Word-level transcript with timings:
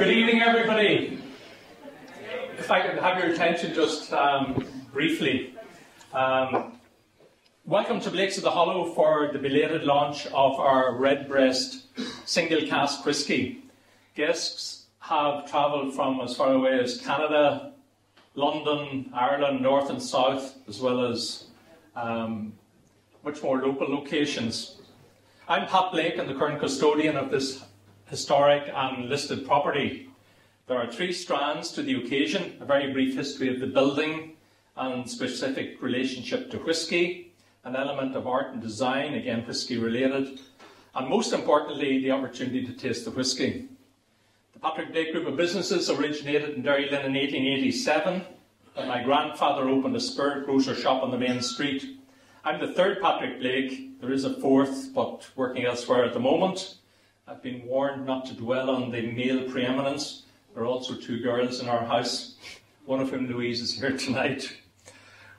Good 0.00 0.16
evening, 0.16 0.40
everybody. 0.40 1.18
If 2.56 2.70
I 2.70 2.80
could 2.80 2.98
have 3.02 3.22
your 3.22 3.34
attention 3.34 3.74
just 3.74 4.10
um, 4.14 4.64
briefly. 4.94 5.54
Um, 6.14 6.78
welcome 7.66 8.00
to 8.00 8.10
Blake's 8.10 8.38
of 8.38 8.44
the 8.44 8.50
Hollow 8.50 8.94
for 8.94 9.28
the 9.30 9.38
belated 9.38 9.84
launch 9.84 10.24
of 10.28 10.58
our 10.58 10.96
Redbreast 10.96 11.82
single 12.24 12.66
cask 12.66 13.04
whisky. 13.04 13.64
Guests 14.14 14.86
have 15.00 15.50
travelled 15.50 15.94
from 15.94 16.22
as 16.22 16.34
far 16.34 16.54
away 16.54 16.80
as 16.80 16.98
Canada, 17.02 17.74
London, 18.34 19.10
Ireland, 19.12 19.60
north 19.60 19.90
and 19.90 20.02
south, 20.02 20.56
as 20.66 20.80
well 20.80 21.04
as 21.04 21.44
um, 21.94 22.54
much 23.22 23.42
more 23.42 23.60
local 23.60 23.86
locations. 23.86 24.76
I'm 25.46 25.68
Pat 25.68 25.92
Blake 25.92 26.16
and 26.16 26.26
the 26.26 26.34
current 26.34 26.58
custodian 26.58 27.18
of 27.18 27.30
this 27.30 27.62
historic 28.10 28.68
and 28.74 29.08
listed 29.08 29.46
property. 29.46 30.08
There 30.66 30.78
are 30.78 30.90
three 30.90 31.12
strands 31.12 31.70
to 31.72 31.82
the 31.82 31.94
occasion 31.94 32.56
a 32.60 32.64
very 32.64 32.92
brief 32.92 33.14
history 33.14 33.54
of 33.54 33.60
the 33.60 33.68
building 33.68 34.32
and 34.76 35.08
specific 35.08 35.80
relationship 35.80 36.50
to 36.50 36.58
whisky, 36.58 37.32
an 37.62 37.76
element 37.76 38.16
of 38.16 38.26
art 38.26 38.52
and 38.52 38.60
design, 38.60 39.14
again 39.14 39.46
whisky 39.46 39.78
related, 39.78 40.40
and 40.96 41.08
most 41.08 41.32
importantly, 41.32 42.00
the 42.00 42.10
opportunity 42.10 42.66
to 42.66 42.72
taste 42.72 43.04
the 43.04 43.12
whisky. 43.12 43.68
The 44.54 44.58
Patrick 44.58 44.90
Blake 44.90 45.12
Group 45.12 45.28
of 45.28 45.36
Businesses 45.36 45.88
originated 45.88 46.56
in 46.56 46.64
Derrylin 46.64 47.04
in 47.04 47.14
1887 47.14 48.22
when 48.74 48.88
my 48.88 49.04
grandfather 49.04 49.68
opened 49.68 49.94
a 49.94 50.00
spirit 50.00 50.46
grocer 50.46 50.74
shop 50.74 51.04
on 51.04 51.12
the 51.12 51.18
main 51.18 51.40
street. 51.40 52.00
I'm 52.44 52.58
the 52.58 52.72
third 52.72 53.00
Patrick 53.00 53.38
Blake. 53.38 54.00
There 54.00 54.12
is 54.12 54.24
a 54.24 54.40
fourth, 54.40 54.92
but 54.94 55.28
working 55.36 55.64
elsewhere 55.64 56.04
at 56.04 56.12
the 56.12 56.20
moment. 56.20 56.76
I've 57.30 57.42
been 57.42 57.64
warned 57.64 58.06
not 58.06 58.26
to 58.26 58.34
dwell 58.34 58.70
on 58.70 58.90
the 58.90 59.02
male 59.02 59.48
preeminence. 59.48 60.24
There 60.52 60.64
are 60.64 60.66
also 60.66 60.96
two 60.96 61.20
girls 61.20 61.60
in 61.60 61.68
our 61.68 61.84
house, 61.84 62.34
one 62.86 62.98
of 62.98 63.10
whom, 63.10 63.28
Louise, 63.28 63.60
is 63.60 63.78
here 63.78 63.96
tonight. 63.96 64.52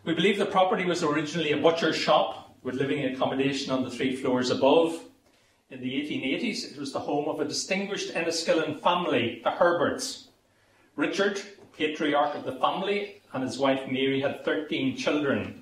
We 0.06 0.14
believe 0.14 0.38
the 0.38 0.46
property 0.46 0.86
was 0.86 1.04
originally 1.04 1.52
a 1.52 1.58
butcher's 1.58 1.98
shop 1.98 2.56
with 2.64 2.76
living 2.76 3.04
accommodation 3.04 3.74
on 3.74 3.84
the 3.84 3.90
three 3.90 4.16
floors 4.16 4.52
above. 4.52 5.04
In 5.70 5.82
the 5.82 5.92
1880s, 5.92 6.72
it 6.72 6.78
was 6.78 6.94
the 6.94 7.00
home 7.02 7.28
of 7.28 7.42
a 7.42 7.46
distinguished 7.46 8.14
Enniskillen 8.14 8.80
family, 8.82 9.42
the 9.44 9.52
Herberts. 9.52 10.30
Richard, 10.96 11.42
patriarch 11.78 12.36
of 12.36 12.46
the 12.46 12.54
family, 12.54 13.22
and 13.34 13.44
his 13.44 13.60
wife 13.60 13.92
Mary 13.92 14.22
had 14.22 14.46
13 14.46 14.96
children, 14.96 15.62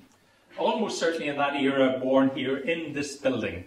almost 0.56 1.00
certainly 1.00 1.26
in 1.26 1.38
that 1.38 1.56
era 1.56 1.98
born 1.98 2.30
here 2.36 2.58
in 2.58 2.92
this 2.92 3.16
building. 3.16 3.64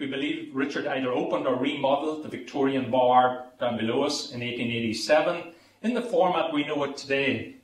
We 0.00 0.06
believe 0.06 0.52
Richard 0.54 0.86
either 0.86 1.12
opened 1.12 1.46
or 1.46 1.56
remodeled 1.56 2.22
the 2.22 2.30
Victorian 2.30 2.90
bar 2.90 3.44
down 3.60 3.76
below 3.76 4.02
us 4.02 4.32
in 4.32 4.40
1887 4.40 5.52
in 5.82 5.92
the 5.92 6.00
format 6.00 6.54
we 6.54 6.64
know 6.64 6.82
it 6.84 6.96
today, 6.96 7.56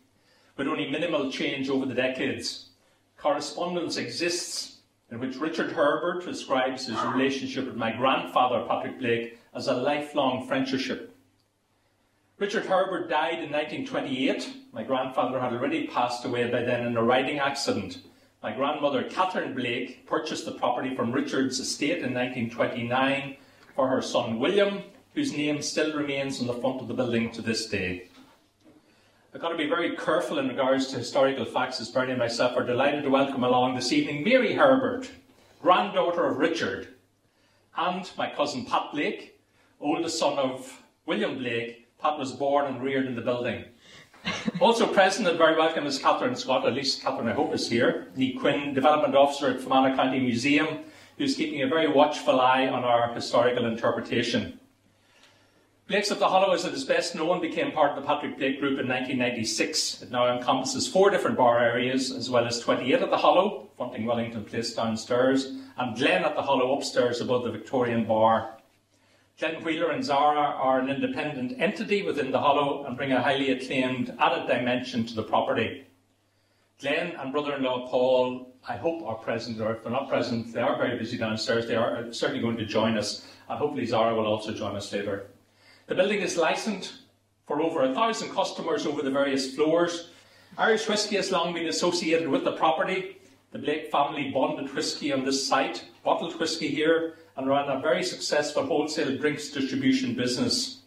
with 0.58 0.68
only 0.68 0.90
minimal 0.90 1.32
change 1.32 1.70
over 1.70 1.86
the 1.86 1.94
decades. 1.94 2.66
Correspondence 3.16 3.96
exists 3.96 4.80
in 5.10 5.18
which 5.18 5.36
Richard 5.36 5.72
Herbert 5.72 6.26
describes 6.26 6.86
his 6.86 7.00
relationship 7.04 7.64
with 7.64 7.76
my 7.76 7.90
grandfather, 7.96 8.66
Patrick 8.68 8.98
Blake, 8.98 9.38
as 9.54 9.68
a 9.68 9.72
lifelong 9.72 10.46
friendship. 10.46 11.16
Richard 12.38 12.66
Herbert 12.66 13.08
died 13.08 13.42
in 13.42 13.50
1928. 13.50 14.74
My 14.74 14.82
grandfather 14.82 15.40
had 15.40 15.54
already 15.54 15.86
passed 15.86 16.26
away 16.26 16.50
by 16.50 16.60
then 16.64 16.86
in 16.86 16.98
a 16.98 17.02
riding 17.02 17.38
accident. 17.38 18.02
My 18.42 18.52
grandmother, 18.52 19.02
Catherine 19.04 19.54
Blake, 19.54 20.06
purchased 20.06 20.44
the 20.44 20.52
property 20.52 20.94
from 20.94 21.10
Richard's 21.10 21.58
estate 21.58 22.02
in 22.02 22.12
1929 22.12 23.36
for 23.74 23.88
her 23.88 24.02
son 24.02 24.38
William, 24.38 24.82
whose 25.14 25.32
name 25.32 25.62
still 25.62 25.96
remains 25.96 26.40
on 26.40 26.46
the 26.46 26.52
front 26.52 26.82
of 26.82 26.88
the 26.88 26.94
building 26.94 27.32
to 27.32 27.40
this 27.40 27.66
day. 27.66 28.08
I've 29.34 29.40
got 29.40 29.48
to 29.48 29.56
be 29.56 29.68
very 29.68 29.96
careful 29.96 30.38
in 30.38 30.48
regards 30.48 30.88
to 30.88 30.98
historical 30.98 31.46
facts, 31.46 31.80
as 31.80 31.90
Bernie 31.90 32.12
and 32.12 32.18
myself 32.18 32.56
are 32.56 32.64
delighted 32.64 33.04
to 33.04 33.10
welcome 33.10 33.42
along 33.42 33.74
this 33.74 33.92
evening 33.92 34.22
Mary 34.22 34.52
Herbert, 34.52 35.10
granddaughter 35.62 36.26
of 36.26 36.36
Richard, 36.36 36.88
and 37.76 38.10
my 38.18 38.30
cousin 38.30 38.66
Pat 38.66 38.92
Blake, 38.92 39.40
oldest 39.80 40.18
son 40.18 40.38
of 40.38 40.82
William 41.06 41.38
Blake. 41.38 41.88
Pat 41.98 42.18
was 42.18 42.32
born 42.32 42.66
and 42.66 42.82
reared 42.82 43.06
in 43.06 43.16
the 43.16 43.22
building. 43.22 43.64
Also 44.60 44.86
present 44.86 45.28
and 45.28 45.38
very 45.38 45.56
welcome 45.56 45.86
is 45.86 45.98
Catherine 45.98 46.36
Scott, 46.36 46.66
at 46.66 46.74
least 46.74 47.02
Catherine 47.02 47.28
I 47.28 47.32
hope 47.32 47.54
is 47.54 47.68
here, 47.68 48.08
the 48.14 48.32
Quinn 48.34 48.74
Development 48.74 49.14
Officer 49.14 49.48
at 49.48 49.60
Fermanagh 49.60 49.96
County 49.96 50.20
Museum, 50.20 50.80
who's 51.18 51.36
keeping 51.36 51.62
a 51.62 51.68
very 51.68 51.88
watchful 51.88 52.40
eye 52.40 52.66
on 52.68 52.84
our 52.84 53.12
historical 53.14 53.66
interpretation. 53.66 54.58
Blake's 55.88 56.10
of 56.10 56.18
the 56.18 56.26
Hollow, 56.26 56.52
as 56.52 56.64
it 56.64 56.74
is 56.74 56.84
best 56.84 57.14
known, 57.14 57.40
became 57.40 57.70
part 57.70 57.92
of 57.92 58.02
the 58.02 58.06
Patrick 58.06 58.38
Blake 58.38 58.58
Group 58.58 58.80
in 58.80 58.88
1996. 58.88 60.02
It 60.02 60.10
now 60.10 60.36
encompasses 60.36 60.88
four 60.88 61.10
different 61.10 61.36
bar 61.36 61.60
areas, 61.60 62.10
as 62.10 62.28
well 62.28 62.44
as 62.44 62.58
28 62.58 63.02
at 63.02 63.10
the 63.10 63.16
Hollow, 63.16 63.68
fronting 63.76 64.04
Wellington 64.04 64.44
Place 64.44 64.74
downstairs, 64.74 65.52
and 65.78 65.96
Glen 65.96 66.24
at 66.24 66.34
the 66.34 66.42
Hollow 66.42 66.76
upstairs 66.76 67.20
above 67.20 67.44
the 67.44 67.52
Victorian 67.52 68.04
Bar 68.04 68.55
Glen 69.38 69.62
Wheeler 69.62 69.90
and 69.90 70.02
Zara 70.02 70.40
are 70.40 70.80
an 70.80 70.88
independent 70.88 71.60
entity 71.60 72.02
within 72.02 72.30
the 72.30 72.38
Hollow 72.38 72.86
and 72.86 72.96
bring 72.96 73.12
a 73.12 73.20
highly 73.20 73.50
acclaimed 73.50 74.16
added 74.18 74.46
dimension 74.46 75.04
to 75.04 75.14
the 75.14 75.22
property. 75.22 75.84
Glenn 76.80 77.14
and 77.16 77.32
brother-in-law 77.32 77.86
Paul, 77.88 78.54
I 78.66 78.78
hope, 78.78 79.02
are 79.06 79.16
present, 79.16 79.60
or 79.60 79.74
if 79.74 79.82
they're 79.82 79.92
not 79.92 80.08
present, 80.08 80.54
they 80.54 80.62
are 80.62 80.78
very 80.78 80.98
busy 80.98 81.18
downstairs. 81.18 81.66
They 81.66 81.74
are 81.74 81.98
uh, 81.98 82.12
certainly 82.12 82.40
going 82.40 82.56
to 82.56 82.64
join 82.64 82.96
us, 82.96 83.26
and 83.50 83.58
hopefully 83.58 83.84
Zara 83.84 84.14
will 84.14 84.26
also 84.26 84.54
join 84.54 84.74
us 84.74 84.90
later. 84.90 85.26
The 85.86 85.94
building 85.94 86.20
is 86.20 86.38
licensed 86.38 86.94
for 87.46 87.60
over 87.60 87.82
a 87.82 87.92
thousand 87.92 88.30
customers 88.30 88.86
over 88.86 89.02
the 89.02 89.10
various 89.10 89.54
floors. 89.54 90.10
Irish 90.56 90.88
whiskey 90.88 91.16
has 91.16 91.30
long 91.30 91.52
been 91.52 91.66
associated 91.66 92.28
with 92.28 92.44
the 92.44 92.52
property. 92.52 93.15
The 93.52 93.58
Blake 93.58 93.90
family 93.90 94.30
bonded 94.30 94.74
whisky 94.74 95.12
on 95.12 95.24
this 95.24 95.46
site, 95.46 95.84
bottled 96.04 96.38
whisky 96.38 96.68
here, 96.68 97.14
and 97.36 97.48
ran 97.48 97.68
a 97.68 97.80
very 97.80 98.02
successful 98.02 98.66
wholesale 98.66 99.16
drinks 99.16 99.50
distribution 99.50 100.14
business. 100.14 100.82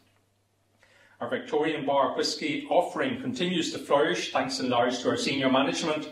Our 1.21 1.29
Victorian 1.29 1.85
bar 1.85 2.15
whisky 2.15 2.67
offering 2.69 3.21
continues 3.21 3.71
to 3.73 3.79
flourish 3.79 4.31
thanks 4.31 4.59
in 4.59 4.69
large 4.69 4.99
to 4.99 5.09
our 5.09 5.17
senior 5.17 5.49
management, 5.51 6.09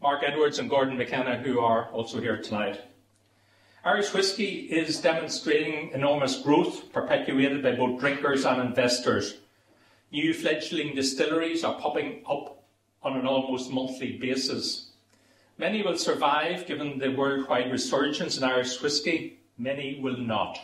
Mark 0.00 0.22
Edwards 0.24 0.58
and 0.58 0.70
Gordon 0.70 0.96
McKenna, 0.96 1.38
who 1.38 1.60
are 1.60 1.86
also 1.90 2.20
here 2.20 2.40
tonight. 2.40 2.80
Irish 3.84 4.12
whisky 4.12 4.68
is 4.70 5.00
demonstrating 5.00 5.90
enormous 5.92 6.42
growth, 6.42 6.92
perpetuated 6.92 7.62
by 7.62 7.72
both 7.72 8.00
drinkers 8.00 8.44
and 8.44 8.60
investors. 8.60 9.38
New 10.10 10.34
fledgling 10.34 10.94
distilleries 10.94 11.64
are 11.64 11.80
popping 11.80 12.22
up 12.28 12.62
on 13.02 13.16
an 13.16 13.26
almost 13.26 13.70
monthly 13.70 14.18
basis. 14.18 14.87
Many 15.60 15.82
will 15.82 15.98
survive 15.98 16.66
given 16.66 16.98
the 16.98 17.08
worldwide 17.08 17.72
resurgence 17.72 18.38
in 18.38 18.44
Irish 18.44 18.80
whisky, 18.80 19.40
many 19.58 19.98
will 20.00 20.16
not. 20.16 20.56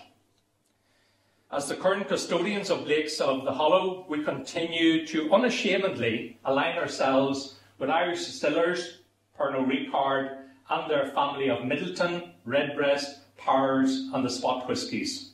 As 1.51 1.69
the 1.69 1.75
current 1.75 2.07
custodians 2.07 2.71
of 2.71 2.85
Blake's 2.85 3.21
of 3.21 3.45
the 3.45 3.53
Hollow, 3.53 4.07
we 4.09 4.23
continue 4.23 5.05
to 5.09 5.33
unashamedly 5.35 6.39
align 6.45 6.79
ourselves 6.79 7.57
with 7.81 7.91
Irish 7.91 8.25
distillers, 8.25 8.99
Pernod 9.37 9.67
Ricard, 9.67 10.39
and 10.71 10.89
their 10.89 11.09
family 11.09 11.51
of 11.51 11.59
Midleton, 11.65 12.31
Redbreast, 12.45 13.37
Powers, 13.37 14.09
and 14.15 14.25
the 14.25 14.31
Spot 14.31 14.69
whiskies. 14.69 15.31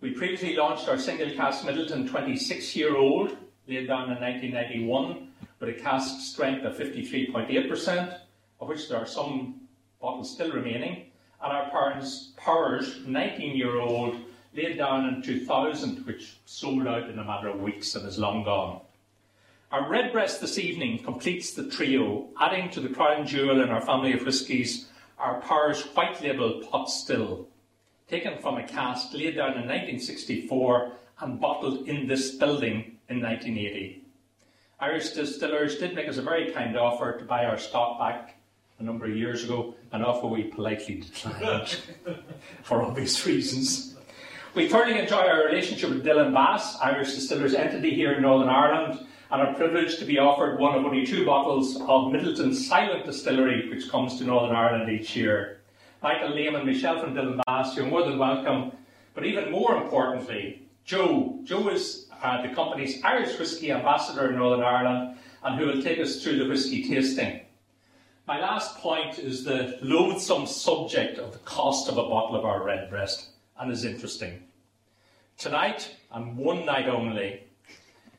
We 0.00 0.12
previously 0.12 0.54
launched 0.54 0.88
our 0.88 0.98
single 0.98 1.32
cask 1.34 1.64
Midleton 1.64 2.08
26 2.08 2.76
year 2.76 2.96
old, 2.96 3.36
laid 3.66 3.88
down 3.88 4.12
in 4.12 4.20
1991, 4.20 5.32
with 5.58 5.68
a 5.68 5.80
cask 5.80 6.20
strength 6.20 6.64
of 6.64 6.76
53.8%, 6.76 8.20
of 8.60 8.68
which 8.68 8.88
there 8.88 8.98
are 8.98 9.06
some 9.06 9.60
bottles 10.00 10.32
still 10.32 10.52
remaining, 10.52 11.06
and 11.42 11.52
our 11.52 11.70
parents' 11.70 12.32
Powers 12.36 13.00
19 13.06 13.56
year 13.56 13.78
old 13.78 14.16
laid 14.54 14.78
down 14.78 15.06
in 15.06 15.22
2000, 15.22 16.06
which 16.06 16.38
sold 16.46 16.86
out 16.86 17.08
in 17.08 17.18
a 17.18 17.24
matter 17.24 17.48
of 17.48 17.60
weeks 17.60 17.94
and 17.94 18.06
is 18.06 18.18
long 18.18 18.44
gone. 18.44 18.80
Our 19.70 19.88
Redbreast 19.88 20.40
this 20.40 20.58
evening 20.58 21.04
completes 21.04 21.52
the 21.52 21.68
trio, 21.68 22.28
adding 22.40 22.70
to 22.70 22.80
the 22.80 22.88
crown 22.88 23.26
jewel 23.26 23.60
in 23.60 23.68
our 23.68 23.82
family 23.82 24.14
of 24.14 24.24
whiskies 24.24 24.88
our 25.18 25.40
Powers 25.40 25.82
White 25.94 26.22
Label 26.22 26.62
Pot 26.62 26.88
Still, 26.88 27.48
taken 28.08 28.38
from 28.38 28.56
a 28.56 28.66
cask 28.66 29.12
laid 29.12 29.36
down 29.36 29.50
in 29.50 29.66
1964 29.66 30.92
and 31.20 31.40
bottled 31.40 31.88
in 31.88 32.06
this 32.06 32.36
building 32.36 32.98
in 33.08 33.20
1980. 33.20 34.04
Irish 34.80 35.10
distillers 35.10 35.76
did 35.76 35.94
make 35.94 36.08
us 36.08 36.18
a 36.18 36.22
very 36.22 36.52
kind 36.52 36.76
offer 36.76 37.18
to 37.18 37.24
buy 37.24 37.44
our 37.44 37.58
stock 37.58 37.98
back 37.98 38.37
a 38.78 38.82
number 38.82 39.06
of 39.06 39.16
years 39.16 39.44
ago, 39.44 39.74
an 39.92 40.02
offer 40.02 40.26
we 40.26 40.44
politely 40.44 41.00
declined 41.00 41.78
for 42.62 42.82
obvious 42.82 43.26
reasons. 43.26 43.96
We 44.54 44.68
thoroughly 44.68 44.98
enjoy 44.98 45.16
our 45.16 45.44
relationship 45.46 45.90
with 45.90 46.04
Dillon 46.04 46.32
Bass, 46.32 46.78
Irish 46.80 47.14
Distillers 47.14 47.54
entity 47.54 47.94
here 47.94 48.14
in 48.14 48.22
Northern 48.22 48.48
Ireland, 48.48 49.06
and 49.30 49.42
are 49.42 49.54
privileged 49.54 49.98
to 49.98 50.04
be 50.04 50.18
offered 50.18 50.58
one 50.58 50.78
of 50.78 50.84
only 50.84 51.04
two 51.04 51.26
bottles 51.26 51.76
of 51.76 52.12
Midleton 52.12 52.54
Silent 52.54 53.04
Distillery, 53.04 53.68
which 53.68 53.90
comes 53.90 54.16
to 54.18 54.24
Northern 54.24 54.56
Ireland 54.56 54.90
each 54.90 55.14
year. 55.14 55.60
Michael 56.02 56.34
Lehman, 56.34 56.64
Michelle 56.64 57.00
from 57.00 57.14
Dillon 57.14 57.40
Bass, 57.46 57.76
you're 57.76 57.86
more 57.86 58.04
than 58.04 58.18
welcome. 58.18 58.72
But 59.14 59.26
even 59.26 59.50
more 59.50 59.76
importantly, 59.76 60.62
Joe. 60.84 61.40
Joe 61.44 61.68
is 61.68 62.06
uh, 62.22 62.40
the 62.40 62.54
company's 62.54 63.02
Irish 63.04 63.38
whiskey 63.38 63.72
Ambassador 63.72 64.30
in 64.30 64.36
Northern 64.36 64.64
Ireland, 64.64 65.18
and 65.42 65.58
who 65.58 65.66
will 65.66 65.82
take 65.82 65.98
us 65.98 66.22
through 66.22 66.38
the 66.38 66.48
whiskey 66.48 66.88
tasting. 66.88 67.40
My 68.28 68.38
last 68.38 68.76
point 68.76 69.18
is 69.18 69.42
the 69.42 69.78
loathsome 69.80 70.46
subject 70.46 71.18
of 71.18 71.32
the 71.32 71.38
cost 71.38 71.88
of 71.88 71.96
a 71.96 72.02
bottle 72.02 72.36
of 72.36 72.44
our 72.44 72.62
Redbreast, 72.62 73.28
and 73.58 73.72
is 73.72 73.86
interesting. 73.86 74.42
Tonight, 75.38 75.96
and 76.12 76.36
one 76.36 76.66
night 76.66 76.88
only, 76.88 77.44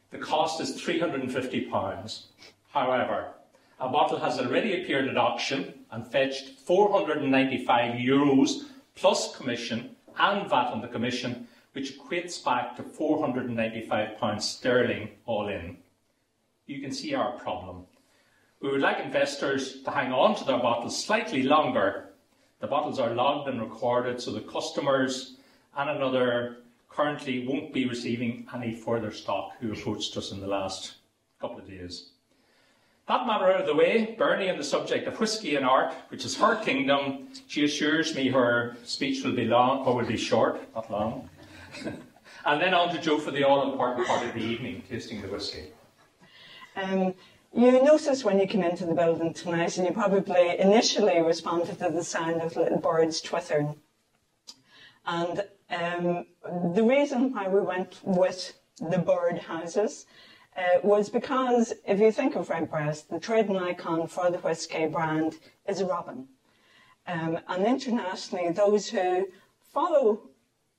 the 0.09 0.17
cost 0.17 0.61
is 0.61 0.81
£350. 0.81 2.23
However, 2.71 3.33
a 3.79 3.87
bottle 3.87 4.17
has 4.17 4.39
already 4.39 4.81
appeared 4.81 5.07
at 5.07 5.15
auction 5.15 5.75
and 5.91 6.11
fetched 6.11 6.57
495 6.61 7.93
euros 7.99 8.63
plus 8.95 9.37
commission 9.37 9.95
and 10.17 10.49
VAT 10.49 10.71
on 10.71 10.81
the 10.81 10.87
commission, 10.87 11.47
which 11.73 11.99
equates 11.99 12.43
back 12.43 12.75
to 12.77 12.81
495 12.81 14.17
pounds 14.17 14.49
sterling 14.49 15.09
all 15.27 15.49
in. 15.49 15.77
You 16.65 16.81
can 16.81 16.91
see 16.91 17.13
our 17.13 17.33
problem. 17.33 17.85
We 18.61 18.69
would 18.69 18.81
like 18.81 18.99
investors 18.99 19.81
to 19.83 19.91
hang 19.91 20.11
on 20.11 20.35
to 20.35 20.43
their 20.43 20.59
bottles 20.59 21.01
slightly 21.01 21.43
longer. 21.43 22.09
The 22.59 22.67
bottles 22.67 22.99
are 22.99 23.13
logged 23.13 23.47
and 23.47 23.61
recorded 23.61 24.21
so 24.21 24.31
the 24.31 24.41
customers 24.41 25.37
and 25.77 25.89
another 25.89 26.57
currently 26.89 27.47
won't 27.47 27.73
be 27.73 27.87
receiving 27.87 28.45
any 28.53 28.73
further 28.73 29.11
stock 29.11 29.53
who 29.61 29.71
approached 29.71 30.17
us 30.17 30.31
in 30.31 30.41
the 30.41 30.47
last 30.47 30.95
couple 31.39 31.59
of 31.59 31.67
days. 31.67 32.09
That 33.07 33.25
matter 33.25 33.51
out 33.51 33.61
of 33.61 33.65
the 33.65 33.73
way, 33.73 34.15
Bernie 34.19 34.49
on 34.49 34.57
the 34.57 34.63
subject 34.63 35.07
of 35.07 35.19
whisky 35.19 35.55
and 35.55 35.65
art, 35.65 35.93
which 36.09 36.25
is 36.25 36.37
her 36.37 36.55
kingdom, 36.57 37.29
she 37.47 37.63
assures 37.63 38.13
me 38.13 38.29
her 38.29 38.75
speech 38.83 39.23
will 39.23 39.31
be 39.31 39.45
long, 39.45 39.85
or 39.85 39.95
will 39.95 40.05
be 40.05 40.17
short, 40.17 40.61
not 40.75 40.91
long. 40.91 41.29
and 42.45 42.61
then 42.61 42.73
on 42.73 42.93
to 42.93 43.01
Joe 43.01 43.17
for 43.17 43.31
the 43.31 43.43
all 43.43 43.71
important 43.71 44.05
part 44.05 44.27
of 44.27 44.33
the 44.33 44.41
evening, 44.41 44.83
tasting 44.87 45.21
the 45.21 45.27
whisky. 45.27 45.71
Um, 46.75 47.15
you 47.53 47.83
noticed 47.83 48.23
when 48.23 48.39
you 48.39 48.47
came 48.47 48.63
into 48.63 48.85
the 48.85 48.93
building 48.93 49.33
tonight, 49.33 49.77
and 49.77 49.87
you 49.87 49.93
probably 49.93 50.59
initially 50.59 51.21
responded 51.21 51.79
to 51.79 51.89
the 51.89 52.03
sound 52.03 52.41
of 52.41 52.55
little 52.55 52.77
birds 52.77 53.21
twittering. 53.21 53.75
And 55.05 55.43
um, 55.69 56.25
the 56.75 56.83
reason 56.83 57.33
why 57.33 57.47
we 57.47 57.61
went 57.61 57.99
with 58.03 58.53
the 58.79 58.99
bird 58.99 59.39
houses 59.39 60.05
uh, 60.55 60.79
was 60.83 61.09
because 61.09 61.73
if 61.87 61.99
you 61.99 62.11
think 62.11 62.35
of 62.35 62.49
Redbreast, 62.49 63.09
the 63.09 63.19
trading 63.19 63.57
icon 63.57 64.07
for 64.07 64.29
the 64.29 64.37
whisky 64.37 64.87
brand 64.87 65.37
is 65.67 65.81
a 65.81 65.85
robin. 65.85 66.27
Um, 67.07 67.39
and 67.47 67.65
internationally, 67.65 68.51
those 68.51 68.89
who 68.89 69.27
follow 69.73 70.28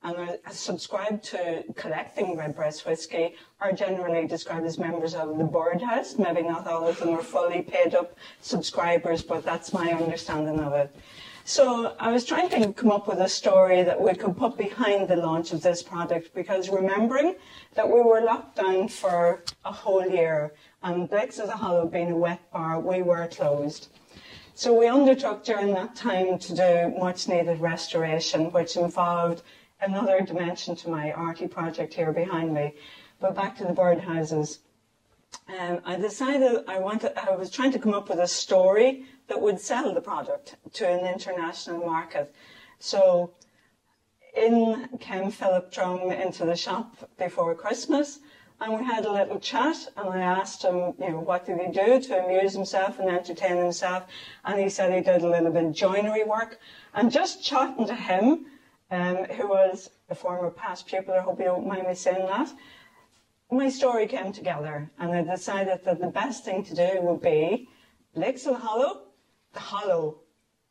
and 0.03 0.17
are 0.17 0.37
subscribed 0.51 1.23
to 1.23 1.63
collecting 1.75 2.35
Redbreast 2.35 2.85
whiskey 2.85 3.35
are 3.59 3.71
generally 3.71 4.27
described 4.27 4.65
as 4.65 4.79
members 4.79 5.13
of 5.13 5.37
the 5.37 5.43
Birdhouse. 5.43 6.17
Maybe 6.17 6.41
not 6.41 6.67
all 6.67 6.87
of 6.87 6.99
them 6.99 7.09
are 7.09 7.21
fully 7.21 7.61
paid 7.61 7.93
up 7.93 8.17
subscribers, 8.41 9.21
but 9.21 9.43
that's 9.43 9.73
my 9.73 9.91
understanding 9.91 10.59
of 10.59 10.73
it. 10.73 10.95
So 11.43 11.95
I 11.99 12.11
was 12.11 12.25
trying 12.25 12.49
to 12.49 12.71
come 12.73 12.91
up 12.91 13.07
with 13.07 13.19
a 13.19 13.29
story 13.29 13.83
that 13.83 13.99
we 13.99 14.13
could 14.13 14.37
put 14.37 14.57
behind 14.57 15.07
the 15.07 15.15
launch 15.15 15.53
of 15.53 15.61
this 15.61 15.81
product 15.81 16.33
because 16.33 16.69
remembering 16.69 17.35
that 17.73 17.87
we 17.87 18.01
were 18.01 18.21
locked 18.21 18.57
down 18.57 18.87
for 18.87 19.43
a 19.65 19.71
whole 19.71 20.07
year 20.07 20.53
and 20.83 21.09
Blake's 21.09 21.39
of 21.39 21.47
the 21.47 21.57
Hollow 21.57 21.87
being 21.87 22.11
a 22.11 22.17
wet 22.17 22.39
bar, 22.51 22.79
we 22.79 23.01
were 23.01 23.27
closed. 23.27 23.89
So 24.53 24.77
we 24.77 24.87
undertook 24.87 25.43
during 25.43 25.73
that 25.73 25.95
time 25.95 26.37
to 26.37 26.55
do 26.55 26.99
much 26.99 27.27
needed 27.27 27.59
restoration, 27.59 28.51
which 28.51 28.77
involved 28.77 29.41
another 29.81 30.21
dimension 30.21 30.75
to 30.77 30.89
my 30.89 31.11
arty 31.11 31.47
project 31.47 31.93
here 31.93 32.11
behind 32.11 32.53
me. 32.53 32.75
But 33.19 33.35
back 33.35 33.57
to 33.57 33.65
the 33.65 33.73
birdhouses. 33.73 34.59
Um, 35.47 35.79
I 35.85 35.95
decided 35.95 36.63
I 36.67 36.79
wanted, 36.79 37.17
I 37.17 37.35
was 37.35 37.49
trying 37.49 37.71
to 37.71 37.79
come 37.79 37.93
up 37.93 38.09
with 38.09 38.19
a 38.19 38.27
story 38.27 39.05
that 39.27 39.41
would 39.41 39.59
sell 39.59 39.93
the 39.93 40.01
product 40.01 40.57
to 40.73 40.87
an 40.87 41.05
international 41.05 41.85
market. 41.85 42.33
So 42.79 43.31
in 44.35 44.89
came 44.99 45.31
Philip 45.31 45.71
Drum 45.71 46.11
into 46.11 46.45
the 46.45 46.55
shop 46.55 47.09
before 47.17 47.53
Christmas 47.55 48.19
and 48.59 48.77
we 48.77 48.85
had 48.85 49.05
a 49.05 49.11
little 49.11 49.39
chat 49.39 49.75
and 49.97 50.09
I 50.09 50.19
asked 50.19 50.63
him, 50.63 50.93
you 50.99 51.09
know, 51.09 51.19
what 51.19 51.45
did 51.45 51.59
he 51.59 51.71
do 51.71 51.99
to 51.99 52.23
amuse 52.23 52.53
himself 52.53 52.99
and 52.99 53.09
entertain 53.09 53.57
himself? 53.57 54.05
And 54.45 54.59
he 54.59 54.69
said 54.69 54.93
he 54.93 55.01
did 55.01 55.23
a 55.23 55.29
little 55.29 55.51
bit 55.51 55.65
of 55.65 55.73
joinery 55.73 56.23
work. 56.23 56.59
And 56.93 57.11
just 57.11 57.43
chatting 57.43 57.87
to 57.87 57.95
him, 57.95 58.45
um, 58.91 59.23
who 59.25 59.47
was 59.47 59.89
a 60.09 60.15
former 60.15 60.49
past 60.51 60.85
pupil, 60.85 61.13
I 61.13 61.21
hope 61.21 61.39
you 61.39 61.45
don't 61.45 61.67
mind 61.67 61.87
me 61.87 61.95
saying 61.95 62.27
that, 62.27 62.53
my 63.49 63.69
story 63.69 64.07
came 64.07 64.31
together 64.31 64.91
and 64.99 65.11
I 65.11 65.23
decided 65.23 65.83
that 65.83 65.99
the 65.99 66.07
best 66.07 66.45
thing 66.45 66.63
to 66.65 66.75
do 66.75 66.99
would 67.01 67.21
be 67.21 67.67
Blake's 68.13 68.45
Hollow, 68.45 69.03
the 69.53 69.59
hollow, 69.59 70.19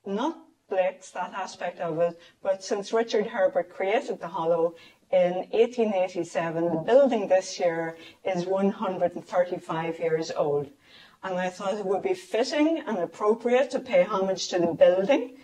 not 0.07 0.39
Blake's, 0.69 1.11
that 1.11 1.33
aspect 1.35 1.81
of 1.81 1.99
it, 1.99 2.21
but 2.43 2.63
since 2.63 2.93
Richard 2.93 3.27
Herbert 3.27 3.71
created 3.71 4.21
the 4.21 4.29
hollow 4.29 4.77
in 5.11 5.35
1887, 5.51 6.65
the 6.65 6.81
building 6.81 7.27
this 7.29 7.59
year 7.59 7.97
is 8.25 8.47
135 8.47 9.99
years 9.99 10.31
old. 10.31 10.71
And 11.23 11.39
I 11.39 11.51
thought 11.51 11.75
it 11.75 11.85
would 11.85 12.03
be 12.03 12.15
fitting 12.15 12.83
and 12.87 12.99
appropriate 12.99 13.71
to 13.73 13.81
pay 13.81 14.05
homage 14.05 14.49
to 14.49 14.59
the 14.59 14.73
building 14.73 15.37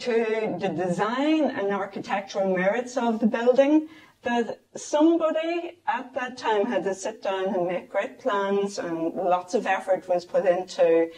to 0.00 0.56
the 0.58 0.68
design 0.68 1.44
and 1.50 1.70
architectural 1.72 2.54
merits 2.54 2.96
of 2.96 3.20
the 3.20 3.26
building 3.26 3.88
that 4.22 4.60
somebody 4.74 5.78
at 5.86 6.12
that 6.14 6.36
time 6.36 6.66
had 6.66 6.84
to 6.84 6.94
sit 6.94 7.22
down 7.22 7.54
and 7.54 7.66
make 7.66 7.90
great 7.90 8.18
plans 8.18 8.78
and 8.78 9.14
lots 9.14 9.54
of 9.54 9.66
effort 9.66 10.08
was 10.08 10.24
put 10.24 10.46
into 10.46 11.10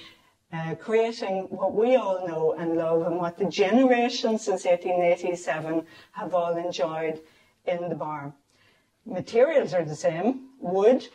uh, 0.52 0.74
creating 0.74 1.46
what 1.50 1.74
we 1.74 1.96
all 1.96 2.26
know 2.26 2.52
and 2.58 2.76
love 2.76 3.06
and 3.06 3.16
what 3.16 3.38
the 3.38 3.44
generations 3.44 4.42
since 4.42 4.64
1887 4.64 5.86
have 6.12 6.34
all 6.34 6.56
enjoyed 6.56 7.20
in 7.64 7.88
the 7.88 7.94
bar. 7.94 8.32
Materials 9.06 9.74
are 9.74 9.84
the 9.84 9.96
same, 9.96 10.48
wood, 10.58 11.08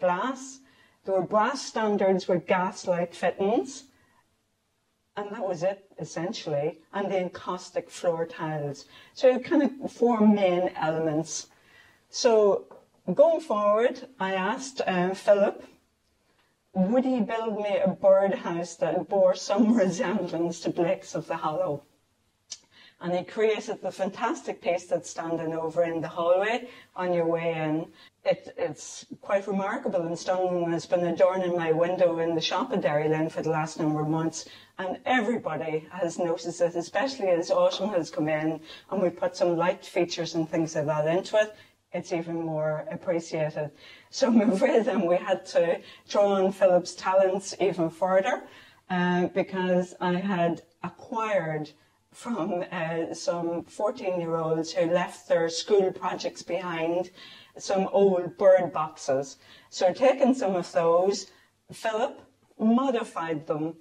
glass, 0.00 0.60
there 1.04 1.14
were 1.14 1.26
brass 1.26 1.62
standards 1.62 2.28
with 2.28 2.46
gaslight 2.46 3.14
fittings, 3.14 3.84
and 5.20 5.36
that 5.36 5.46
was 5.46 5.62
it 5.62 5.84
essentially, 5.98 6.78
and 6.92 7.10
the 7.10 7.18
encaustic 7.18 7.90
floor 7.90 8.26
tiles. 8.26 8.86
So 9.14 9.38
kind 9.38 9.62
of 9.62 9.92
four 9.92 10.20
main 10.26 10.70
elements. 10.76 11.48
So 12.08 12.66
going 13.12 13.40
forward, 13.40 14.08
I 14.18 14.34
asked 14.34 14.80
uh, 14.86 15.14
Philip, 15.14 15.64
would 16.72 17.04
he 17.04 17.20
build 17.20 17.56
me 17.56 17.78
a 17.78 17.88
birdhouse 17.88 18.76
that 18.76 19.08
bore 19.08 19.34
some 19.34 19.74
resemblance 19.84 20.60
to 20.60 20.70
Blake's 20.70 21.14
of 21.14 21.26
the 21.26 21.36
Hollow? 21.36 21.82
And 23.02 23.14
he 23.14 23.24
created 23.24 23.80
the 23.80 23.90
fantastic 23.90 24.60
piece 24.60 24.84
that's 24.84 25.08
standing 25.08 25.54
over 25.54 25.84
in 25.84 26.02
the 26.02 26.08
hallway 26.08 26.68
on 26.94 27.14
your 27.14 27.26
way 27.26 27.54
in. 27.54 27.86
It, 28.24 28.52
it's 28.58 29.06
quite 29.22 29.46
remarkable 29.46 30.02
and 30.02 30.18
stunning 30.18 30.64
and 30.64 30.74
it's 30.74 30.84
been 30.84 31.06
adorning 31.06 31.56
my 31.56 31.72
window 31.72 32.18
in 32.18 32.34
the 32.34 32.42
shop 32.42 32.72
at 32.72 32.82
Derrylin 32.82 33.32
for 33.32 33.40
the 33.40 33.48
last 33.48 33.80
number 33.80 34.02
of 34.02 34.08
months. 34.08 34.48
And 34.78 34.98
everybody 35.06 35.88
has 35.90 36.18
noticed 36.18 36.60
it, 36.60 36.76
especially 36.76 37.28
as 37.28 37.50
autumn 37.50 37.88
has 37.90 38.10
come 38.10 38.28
in 38.28 38.60
and 38.90 39.02
we 39.02 39.08
put 39.08 39.34
some 39.34 39.56
light 39.56 39.84
features 39.84 40.34
and 40.34 40.46
things 40.46 40.74
like 40.74 40.86
that 40.86 41.06
into 41.06 41.38
it. 41.38 41.56
It's 41.92 42.12
even 42.12 42.36
more 42.44 42.86
appreciated. 42.90 43.70
So 44.10 44.28
I'm 44.28 44.52
afraid 44.52 44.84
then 44.84 45.06
we 45.06 45.16
had 45.16 45.46
to 45.46 45.80
draw 46.08 46.34
on 46.34 46.52
Philip's 46.52 46.94
talents 46.94 47.54
even 47.60 47.88
further 47.88 48.42
uh, 48.90 49.28
because 49.28 49.94
I 50.00 50.14
had 50.14 50.62
acquired 50.82 51.70
from 52.12 52.64
uh, 52.72 53.14
some 53.14 53.64
14 53.64 54.20
year 54.20 54.36
olds 54.36 54.72
who 54.72 54.90
left 54.90 55.28
their 55.28 55.48
school 55.48 55.92
projects 55.92 56.42
behind 56.42 57.10
some 57.56 57.88
old 57.92 58.36
bird 58.36 58.72
boxes. 58.72 59.36
So 59.68 59.92
taking 59.92 60.34
some 60.34 60.56
of 60.56 60.70
those, 60.72 61.30
Philip 61.72 62.20
modified 62.58 63.46
them 63.46 63.74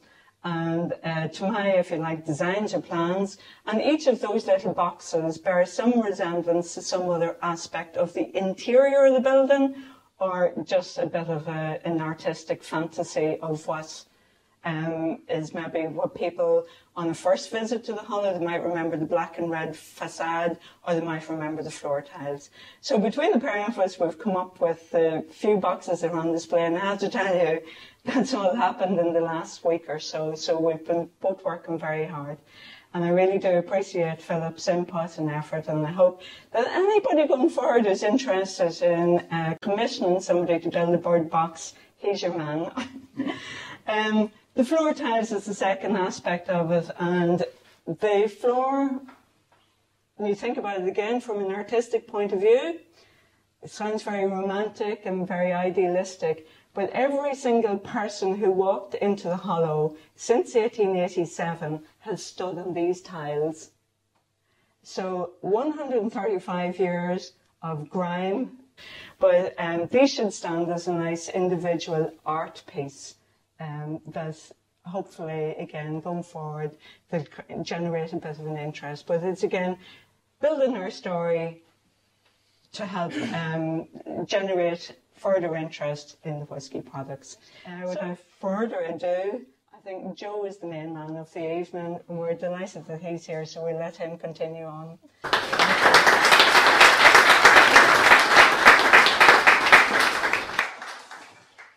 and 0.44 0.94
uh, 1.04 1.28
to 1.28 1.52
my, 1.52 1.72
if 1.72 1.92
you 1.92 1.98
like, 1.98 2.26
designs 2.26 2.74
or 2.74 2.82
plans. 2.82 3.38
And 3.66 3.82
each 3.82 4.08
of 4.08 4.22
those 4.22 4.48
little 4.48 4.74
boxes 4.74 5.38
bears 5.38 5.74
some 5.74 6.00
resemblance 6.00 6.76
to 6.76 6.82
some 6.82 7.10
other 7.10 7.36
aspect 7.42 7.98
of 7.98 8.14
the 8.14 8.36
interior 8.38 9.06
of 9.06 9.16
the 9.16 9.20
building 9.20 9.76
or 10.20 10.54
just 10.64 10.98
a 10.98 11.06
bit 11.06 11.28
of 11.28 11.48
a, 11.48 11.80
an 11.84 12.00
artistic 12.00 12.64
fantasy 12.64 13.38
of 13.42 13.66
what 13.68 14.06
um, 14.66 15.20
is 15.30 15.54
maybe 15.54 15.88
what 15.88 16.14
people 16.14 16.66
on 16.96 17.10
a 17.10 17.14
first 17.14 17.50
visit 17.50 17.84
to 17.86 17.94
the 17.94 18.02
Hollow, 18.02 18.38
they 18.38 18.44
might 18.44 18.64
remember 18.64 18.98
the 18.98 19.06
black 19.06 19.38
and 19.38 19.50
red 19.50 19.76
facade, 19.76 20.58
or 20.86 20.96
they 20.96 21.02
might 21.02 21.30
remember 21.30 21.64
the 21.64 21.72
floor 21.72 22.02
tiles. 22.02 22.50
So 22.82 22.98
between 22.98 23.32
the 23.32 23.40
pair 23.40 23.66
of 23.66 23.80
us, 23.80 24.00
we've 24.00 24.20
come 24.20 24.36
up 24.36 24.60
with 24.60 24.94
a 24.94 25.24
few 25.32 25.58
boxes 25.58 26.02
that 26.02 26.12
are 26.12 26.20
on 26.20 26.34
display, 26.34 26.66
and 26.66 26.76
I 26.76 26.82
have 26.82 27.00
to 27.00 27.10
tell 27.10 27.34
you, 27.34 27.62
that's 28.06 28.34
all 28.34 28.54
happened 28.56 29.00
in 29.00 29.14
the 29.14 29.22
last 29.22 29.64
week 29.64 29.86
or 29.88 30.00
so. 30.00 30.36
So 30.36 30.60
we've 30.60 30.86
been 30.86 31.10
both 31.22 31.44
working 31.46 31.78
very 31.80 32.06
hard. 32.06 32.38
And 32.94 33.04
I 33.04 33.10
really 33.10 33.38
do 33.38 33.50
appreciate 33.50 34.20
Philip's 34.20 34.68
input 34.68 35.20
and 35.20 35.30
effort, 35.30 35.68
and 35.68 35.86
I 35.86 35.92
hope 35.92 36.24
that 36.52 36.68
anybody 36.68 37.28
going 37.28 37.50
forward 37.50 37.86
who's 37.86 38.02
interested 38.02 38.82
in 38.82 39.20
uh, 39.32 39.56
commissioning 39.62 40.20
somebody 40.20 40.60
to 40.60 40.70
build 40.70 40.96
a 40.96 40.98
bird 40.98 41.30
box, 41.30 41.76
he's 41.98 42.24
your 42.24 42.36
man. 42.36 42.72
um, 43.88 44.32
the 44.60 44.66
floor 44.66 44.94
tiles 44.94 45.32
is 45.32 45.46
the 45.46 45.54
second 45.54 45.96
aspect 45.96 46.50
of 46.50 46.70
it, 46.70 46.92
and 47.00 47.46
the 47.88 48.28
floor, 48.28 49.00
when 50.18 50.28
you 50.28 50.36
think 50.36 50.58
about 50.58 50.82
it 50.82 50.86
again 50.86 51.22
from 51.22 51.40
an 51.40 51.50
artistic 51.50 52.06
point 52.06 52.34
of 52.34 52.42
view, 52.42 52.78
it 53.64 53.70
sounds 53.70 54.04
very 54.04 54.26
romantic 54.26 55.06
and 55.06 55.26
very 55.26 55.54
idealistic, 55.54 56.46
but 56.74 56.90
every 56.90 57.34
single 57.36 57.78
person 57.78 58.36
who 58.36 58.52
walked 58.52 58.96
into 58.96 59.30
the 59.30 59.38
hollow 59.38 59.96
since 60.18 60.56
1887 60.56 61.82
has 62.00 62.22
stood 62.22 62.58
on 62.58 62.74
these 62.74 63.00
tiles. 63.00 63.70
So 64.84 65.36
135 65.40 66.78
years 66.78 67.32
of 67.62 67.90
grime, 67.90 68.58
but 69.20 69.56
um, 69.58 69.88
these 69.88 70.14
should 70.14 70.34
stand 70.34 70.70
as 70.70 70.90
a 70.90 70.94
nice 70.94 71.30
individual 71.30 72.12
art 72.26 72.62
piece 72.68 73.16
um, 73.60 74.02
that's 74.08 74.54
hopefully, 74.86 75.56
again, 75.58 76.00
going 76.00 76.24
forward, 76.24 76.78
will 77.12 77.26
generate 77.64 78.14
a 78.14 78.18
bit 78.18 78.40
of 78.40 78.46
an 78.46 78.58
interest. 78.58 79.06
But 79.06 79.24
it's, 79.24 79.44
again, 79.44 79.78
building 80.42 80.76
our 80.78 80.90
story 80.90 81.62
to 82.74 82.86
help 82.86 83.14
um, 83.34 83.88
generate 84.26 84.96
further 85.16 85.56
interest 85.56 86.18
in 86.24 86.40
the 86.40 86.46
whisky 86.46 86.82
products. 86.82 87.38
Uh, 87.66 87.88
without 87.88 88.18
further 88.40 88.80
ado, 88.80 89.46
I 89.74 89.78
think 89.84 90.16
Joe 90.16 90.46
is 90.46 90.58
the 90.58 90.68
main 90.68 90.94
man 90.94 91.18
of 91.18 91.32
the 91.34 91.60
evening, 91.60 92.00
and 92.08 92.18
we're 92.18 92.36
delighted 92.36 92.86
that 92.88 93.02
he's 93.02 93.26
here, 93.26 93.46
so 93.46 93.66
we'll 93.66 93.78
let 93.78 93.96
him 93.96 94.18
continue 94.18 94.66
on. 94.66 94.98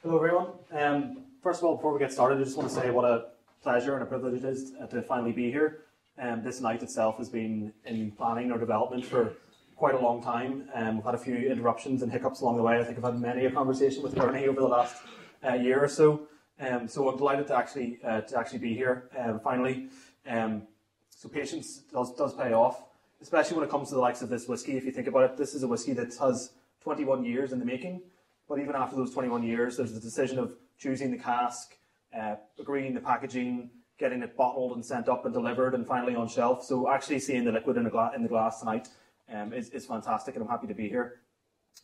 Hello, 0.03 0.17
everyone. 0.17 0.49
Um, 0.73 1.19
first 1.43 1.61
of 1.61 1.65
all, 1.65 1.77
before 1.77 1.93
we 1.93 1.99
get 1.99 2.13
started, 2.13 2.41
I 2.41 2.45
just 2.45 2.57
want 2.57 2.69
to 2.69 2.75
say 2.75 2.91
what 2.91 3.05
a 3.05 3.27
pleasure 3.63 3.95
and 3.95 4.03
a 4.03 4.07
privilege 4.07 4.43
it 4.43 4.45
is 4.45 4.73
to 4.91 5.03
finally 5.03 5.33
be 5.33 5.51
here. 5.51 5.81
Um, 6.19 6.43
this 6.43 6.61
night 6.61 6.83
itself 6.83 7.19
has 7.19 7.29
been 7.29 7.73
in 7.85 8.13
planning 8.13 8.53
or 8.53 8.59
development 8.59 9.05
for 9.05 9.35
quite 9.77 9.95
a 9.95 9.99
long 9.99 10.23
time. 10.23 10.69
Um, 10.75 10.97
we've 10.97 11.05
had 11.05 11.15
a 11.15 11.19
few 11.19 11.35
interruptions 11.35 12.03
and 12.03 12.13
hiccups 12.13 12.41
along 12.41 12.57
the 12.57 12.63
way. 12.63 12.79
I 12.79 12.85
think 12.85 12.99
I've 12.99 13.05
had 13.05 13.21
many 13.21 13.47
a 13.47 13.51
conversation 13.51 14.03
with 14.03 14.15
Bernie 14.15 14.47
over 14.47 14.61
the 14.61 14.69
last 14.69 14.97
uh, 15.45 15.55
year 15.55 15.83
or 15.83 15.89
so. 15.89 16.29
Um, 16.61 16.87
so 16.87 17.09
I'm 17.09 17.17
delighted 17.17 17.49
to 17.49 17.57
actually 17.57 17.99
uh, 18.05 18.21
to 18.21 18.39
actually 18.39 18.61
be 18.61 18.75
here 18.75 19.11
um, 19.19 19.41
finally. 19.41 19.89
Um, 20.27 20.63
so 21.11 21.29
patience 21.29 21.79
does 21.93 22.15
does 22.15 22.35
pay 22.35 22.53
off, 22.53 22.85
especially 23.21 23.57
when 23.57 23.65
it 23.65 23.71
comes 23.71 23.89
to 23.89 23.95
the 23.95 24.01
likes 24.01 24.23
of 24.23 24.29
this 24.29 24.47
whiskey. 24.47 24.77
If 24.77 24.85
you 24.85 24.93
think 24.93 25.09
about 25.09 25.25
it, 25.25 25.37
this 25.37 25.55
is 25.55 25.63
a 25.63 25.69
whiskey 25.69 25.95
that 25.95 26.15
has 26.21 26.53
21 26.83 27.25
years 27.25 27.53
in 27.53 27.59
the 27.59 27.65
making. 27.65 28.03
But 28.49 28.59
even 28.59 28.77
after 28.77 28.97
those 28.97 29.13
21 29.13 29.43
years, 29.43 29.79
there's 29.79 29.95
the 29.95 30.01
decision 30.01 30.39
of 30.39 30.55
choosing 30.83 31.11
the 31.11 31.19
cask, 31.19 31.77
uh, 32.19 32.35
agreeing 32.59 32.95
the 32.95 33.01
packaging, 33.01 33.71
getting 33.99 34.23
it 34.23 34.37
bottled 34.37 34.73
and 34.75 34.85
sent 34.85 35.09
up 35.09 35.25
and 35.25 35.33
delivered, 35.33 35.75
and 35.75 35.87
finally 35.87 36.15
on 36.15 36.29
shelf. 36.29 36.65
So 36.65 36.91
actually 36.91 37.21
seeing 37.21 37.45
the 37.45 37.53
liquid 37.53 37.77
in, 37.77 37.89
gla- 37.89 38.13
in 38.17 38.23
the 38.23 38.29
glass 38.29 38.61
tonight 38.61 38.89
um, 39.33 39.53
is, 39.53 39.69
is 39.71 39.87
fantastic, 39.87 40.35
and 40.35 40.43
I'm 40.45 40.51
happy 40.51 40.67
to 40.67 40.75
be 40.75 40.89
here. 40.89 41.21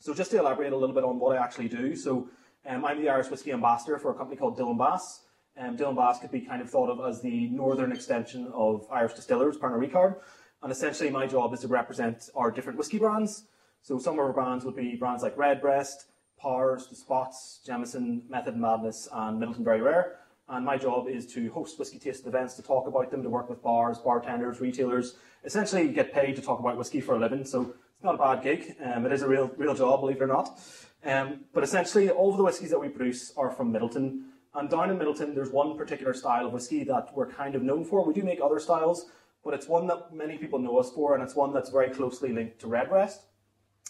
So 0.01 0.13
just 0.13 0.31
to 0.33 0.39
elaborate 0.39 0.73
a 0.73 0.77
little 0.77 0.95
bit 0.95 1.05
on 1.05 1.19
what 1.19 1.37
I 1.37 1.43
actually 1.43 1.69
do. 1.69 1.95
So 1.95 2.29
um, 2.67 2.85
I'm 2.85 3.01
the 3.01 3.09
Irish 3.09 3.29
Whiskey 3.29 3.53
Ambassador 3.53 3.99
for 3.99 4.11
a 4.11 4.15
company 4.15 4.37
called 4.37 4.57
Dillon 4.57 4.77
Bass. 4.77 5.23
Um, 5.57 5.77
Dillon 5.77 5.97
Bass 5.97 6.19
could 6.21 6.31
be 6.31 6.41
kind 6.41 6.61
of 6.61 6.69
thought 6.69 6.91
of 6.91 7.09
as 7.09 7.21
the 7.23 7.49
northern 7.49 7.93
extension 7.93 8.51
of 8.53 8.87
Irish 8.91 9.15
Distillers, 9.15 9.57
Pernod 9.57 9.89
Ricard. 9.89 10.17
And 10.63 10.73
essentially 10.73 11.11
my 11.11 11.27
job 11.27 11.55
is 11.55 11.61
to 11.61 11.69
represent 11.69 12.31
our 12.35 12.51
different 12.51 12.79
whiskey 12.79 12.99
brands. 12.99 13.45
So 13.83 13.99
some 13.99 14.15
of 14.15 14.21
our 14.21 14.33
brands 14.33 14.65
would 14.65 14.77
be 14.77 14.97
brands 14.97 15.23
like 15.23 15.37
Redbreast, 15.39 16.07
Powers, 16.39 16.87
The 16.87 16.97
Spots, 16.97 17.61
Jameson, 17.67 18.23
Method 18.29 18.57
Madness, 18.57 19.09
and 19.13 19.41
Midleton 19.41 19.65
Very 19.65 19.81
Rare. 19.81 20.17
And 20.49 20.65
my 20.65 20.79
job 20.79 21.09
is 21.09 21.27
to 21.35 21.51
host 21.51 21.79
whiskey 21.79 21.99
tasting 21.99 22.29
events, 22.29 22.55
to 22.55 22.63
talk 22.63 22.87
about 22.87 23.11
them, 23.11 23.23
to 23.23 23.29
work 23.29 23.51
with 23.51 23.63
bars, 23.63 23.99
bartenders, 23.99 24.61
retailers, 24.61 25.17
essentially 25.45 25.89
get 25.89 26.13
paid 26.13 26.37
to 26.37 26.43
talk 26.43 26.59
about 26.59 26.79
whiskey 26.79 27.01
for 27.01 27.17
a 27.17 27.19
living. 27.19 27.45
So 27.45 27.75
it's 27.95 28.05
not 28.05 28.15
a 28.15 28.19
bad 28.19 28.43
gig. 28.43 28.77
Um, 28.83 29.05
it 29.05 29.13
is 29.13 29.23
a 29.23 29.29
real, 29.29 29.51
real 29.57 29.75
job, 29.75 30.01
believe 30.01 30.17
it 30.17 30.23
or 30.23 30.27
not. 30.27 30.59
Um, 31.05 31.41
but 31.53 31.65
essentially, 31.65 32.11
all 32.11 32.31
of 32.31 32.39
the 32.39 32.45
whiskies 32.45 32.71
that 32.71 32.79
we 32.79 32.89
produce 32.89 33.33
are 33.37 33.51
from 33.51 33.73
Midleton. 33.73 34.23
And 34.55 34.71
down 34.71 34.91
in 34.91 34.99
Midleton, 34.99 35.35
there's 35.35 35.51
one 35.51 35.77
particular 35.77 36.15
style 36.15 36.47
of 36.47 36.53
whiskey 36.53 36.83
that 36.85 37.15
we're 37.15 37.31
kind 37.31 37.55
of 37.55 37.63
known 37.63 37.85
for. 37.85 38.05
We 38.05 38.15
do 38.15 38.23
make 38.23 38.41
other 38.43 38.59
styles, 38.59 39.07
but 39.45 39.55
it's 39.55 39.69
one 39.69 39.87
that 39.89 40.15
many 40.15 40.39
people 40.39 40.59
know 40.59 40.79
us 40.79 40.91
for, 40.91 41.15
and 41.15 41.23
it's 41.23 41.35
one 41.35 41.53
that's 41.53 41.71
very 41.71 41.91
closely 41.91 42.33
linked 42.33 42.59
to 42.61 42.69
Redbreast. 42.69 43.21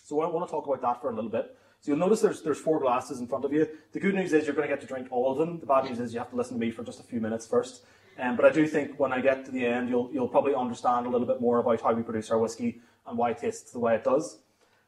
So 0.04 0.20
I 0.20 0.28
want 0.28 0.46
to 0.46 0.50
talk 0.50 0.66
about 0.66 0.82
that 0.82 1.00
for 1.00 1.10
a 1.10 1.14
little 1.14 1.30
bit. 1.30 1.56
So 1.80 1.92
you'll 1.92 2.00
notice 2.00 2.20
there's 2.20 2.42
there's 2.42 2.58
four 2.58 2.80
glasses 2.80 3.20
in 3.20 3.26
front 3.26 3.44
of 3.44 3.52
you. 3.52 3.68
The 3.92 4.00
good 4.00 4.14
news 4.14 4.32
is 4.32 4.46
you're 4.46 4.54
going 4.54 4.68
to 4.68 4.74
get 4.74 4.80
to 4.80 4.86
drink 4.86 5.08
all 5.10 5.30
of 5.30 5.38
them. 5.38 5.60
The 5.60 5.66
bad 5.66 5.84
news 5.84 6.00
is 6.00 6.12
you 6.12 6.18
have 6.18 6.30
to 6.30 6.36
listen 6.36 6.58
to 6.58 6.60
me 6.60 6.70
for 6.70 6.82
just 6.82 7.00
a 7.00 7.04
few 7.04 7.20
minutes 7.20 7.46
first. 7.46 7.84
Um, 8.18 8.34
but 8.34 8.44
I 8.44 8.50
do 8.50 8.66
think 8.66 8.98
when 8.98 9.12
I 9.12 9.20
get 9.20 9.44
to 9.44 9.52
the 9.52 9.64
end, 9.64 9.88
you'll 9.88 10.10
you'll 10.12 10.28
probably 10.28 10.54
understand 10.54 11.06
a 11.06 11.10
little 11.10 11.26
bit 11.26 11.40
more 11.40 11.58
about 11.60 11.80
how 11.80 11.92
we 11.92 12.02
produce 12.02 12.30
our 12.30 12.38
whiskey 12.38 12.80
and 13.06 13.16
why 13.16 13.30
it 13.30 13.38
tastes 13.38 13.70
the 13.72 13.78
way 13.78 13.94
it 13.94 14.04
does. 14.04 14.40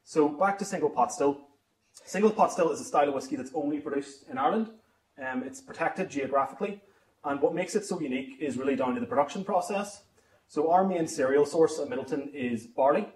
So 0.05 0.29
back 0.29 0.59
to 0.59 0.65
single 0.65 0.91
pot 0.91 1.13
still. 1.13 1.41
Single 2.05 2.31
pot 2.31 2.53
still 2.53 2.71
is 2.71 2.81
a 2.81 2.85
style 2.85 3.09
of 3.09 3.15
whiskey 3.15 3.37
that's 3.37 3.53
only 3.55 3.79
produced 3.81 4.29
in 4.29 4.39
Ireland. 4.39 4.71
Um, 5.25 5.43
it's 5.45 5.61
protected 5.61 6.11
geographically, 6.11 6.81
and 7.25 7.41
what 7.41 7.55
makes 7.55 7.75
it 7.75 7.85
so 7.85 8.01
unique 8.01 8.37
is 8.41 8.57
really 8.57 8.75
down 8.77 8.95
to 8.95 9.01
the 9.01 9.07
production 9.07 9.45
process. 9.45 10.03
So 10.49 10.71
our 10.71 10.85
main 10.85 11.07
cereal 11.07 11.47
source 11.47 11.79
at 11.79 11.89
Midleton 11.89 12.35
is 12.35 12.67
barley. 12.67 13.09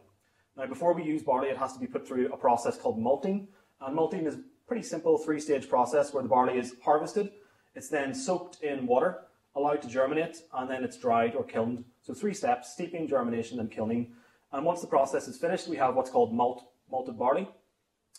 Now, 0.56 0.66
before 0.66 0.92
we 0.92 1.02
use 1.02 1.22
barley, 1.22 1.48
it 1.48 1.56
has 1.56 1.72
to 1.72 1.80
be 1.80 1.86
put 1.86 2.06
through 2.06 2.32
a 2.32 2.36
process 2.36 2.78
called 2.78 2.98
malting, 2.98 3.48
Uh, 3.84 3.88
and 3.88 3.96
malting 3.96 4.26
is 4.26 4.34
a 4.34 4.40
pretty 4.66 4.82
simple 4.82 5.18
three-stage 5.18 5.68
process 5.68 6.12
where 6.12 6.22
the 6.22 6.28
barley 6.28 6.58
is 6.58 6.74
harvested. 6.82 7.30
It's 7.74 7.88
then 7.88 8.14
soaked 8.14 8.62
in 8.62 8.86
water, 8.86 9.18
allowed 9.56 9.82
to 9.82 9.88
germinate, 9.88 10.42
and 10.54 10.70
then 10.70 10.84
it's 10.84 10.96
dried 10.96 11.34
or 11.34 11.44
kilned. 11.44 11.84
So 12.02 12.14
three 12.14 12.34
steps, 12.34 12.72
steeping, 12.72 13.08
germination, 13.08 13.60
and 13.60 13.70
kilning. 13.70 14.12
And 14.52 14.64
once 14.64 14.80
the 14.80 14.86
process 14.86 15.28
is 15.28 15.38
finished, 15.38 15.68
we 15.68 15.76
have 15.76 15.96
what's 15.96 16.10
called 16.10 16.32
malt, 16.32 16.64
malted 16.90 17.18
barley. 17.18 17.48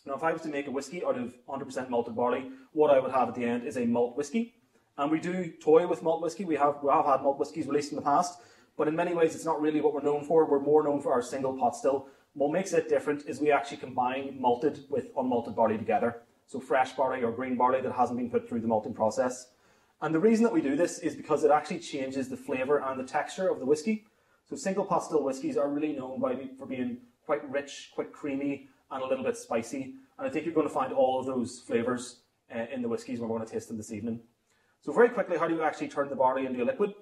Now, 0.06 0.14
if 0.14 0.24
I 0.24 0.34
was 0.34 0.42
to 0.44 0.50
make 0.50 0.68
a 0.68 0.72
whiskey 0.72 1.04
out 1.04 1.18
of 1.18 1.34
100% 1.50 1.90
malted 1.90 2.16
barley, 2.16 2.52
what 2.74 2.92
I 2.92 3.00
would 3.00 3.12
have 3.12 3.30
at 3.30 3.36
the 3.36 3.46
end 3.46 3.66
is 3.66 3.78
a 3.78 3.86
malt 3.86 4.18
whiskey. 4.18 4.54
And 4.98 5.12
we 5.12 5.20
do 5.20 5.52
toy 5.64 5.88
with 5.88 6.04
malt 6.04 6.22
whiskey. 6.22 6.46
We 6.46 6.56
have, 6.56 6.76
we 6.84 6.92
have 6.92 7.06
had 7.06 7.24
malt 7.24 7.40
whiskies 7.40 7.66
released 7.66 7.92
in 7.92 7.96
the 7.96 8.02
past, 8.04 8.40
but 8.78 8.88
in 8.88 8.96
many 8.96 9.14
ways, 9.14 9.36
it's 9.36 9.46
not 9.46 9.62
really 9.62 9.82
what 9.82 9.94
we're 9.94 10.02
known 10.02 10.24
for. 10.26 10.46
We're 10.46 10.60
more 10.60 10.84
known 10.84 11.02
for 11.02 11.12
our 11.12 11.22
single 11.22 11.58
pot 11.58 11.76
still. 11.76 12.08
What 12.36 12.52
makes 12.52 12.74
it 12.74 12.90
different 12.90 13.24
is 13.28 13.40
we 13.40 13.50
actually 13.50 13.78
combine 13.78 14.36
malted 14.40 14.84
with 14.90 15.16
unmalted 15.16 15.56
barley 15.56 15.78
together. 15.78 16.22
So 16.48 16.60
fresh 16.60 16.92
barley 16.92 17.24
or 17.24 17.32
green 17.32 17.56
barley 17.56 17.80
that 17.80 17.94
hasn't 17.94 18.20
been 18.20 18.30
put 18.30 18.48
through 18.48 18.60
the 18.60 18.68
malting 18.68 18.94
process. 18.94 19.52
And 20.02 20.14
the 20.14 20.20
reason 20.20 20.44
that 20.44 20.52
we 20.52 20.62
do 20.62 20.76
this 20.76 21.00
is 21.00 21.16
because 21.16 21.46
it 21.46 21.50
actually 21.50 21.80
changes 21.80 22.28
the 22.28 22.36
flavour 22.36 22.80
and 22.80 23.00
the 23.00 23.06
texture 23.06 23.48
of 23.48 23.60
the 23.60 23.66
whiskey. 23.66 24.06
So 24.50 24.58
single 24.58 24.84
pot 24.84 25.06
still 25.06 25.24
whiskies 25.24 25.56
are 25.56 25.70
really 25.70 25.94
known 25.94 26.20
by, 26.20 26.50
for 26.60 26.66
being 26.66 26.98
quite 27.26 27.50
rich, 27.50 27.92
quite 27.96 28.12
creamy, 28.12 28.68
and 28.92 29.02
a 29.02 29.08
little 29.08 29.24
bit 29.24 29.38
spicy. 29.38 29.96
And 30.20 30.28
I 30.28 30.30
think 30.30 30.46
you're 30.46 30.54
going 30.54 30.68
to 30.68 30.74
find 30.74 30.92
all 30.92 31.18
of 31.18 31.26
those 31.26 31.62
flavours 31.62 32.20
uh, 32.54 32.66
in 32.72 32.82
the 32.82 32.90
whiskies 32.90 33.22
we're 33.22 33.30
going 33.30 33.46
to 33.46 33.52
taste 33.52 33.70
them 33.70 33.78
this 33.78 33.94
evening. 33.94 34.20
So 34.82 34.92
very 34.92 35.08
quickly, 35.08 35.38
how 35.38 35.48
do 35.48 35.56
you 35.56 35.64
actually 35.64 35.88
turn 35.88 36.10
the 36.10 36.18
barley 36.18 36.46
into 36.46 36.62
a 36.62 36.66
liquid? 36.66 36.94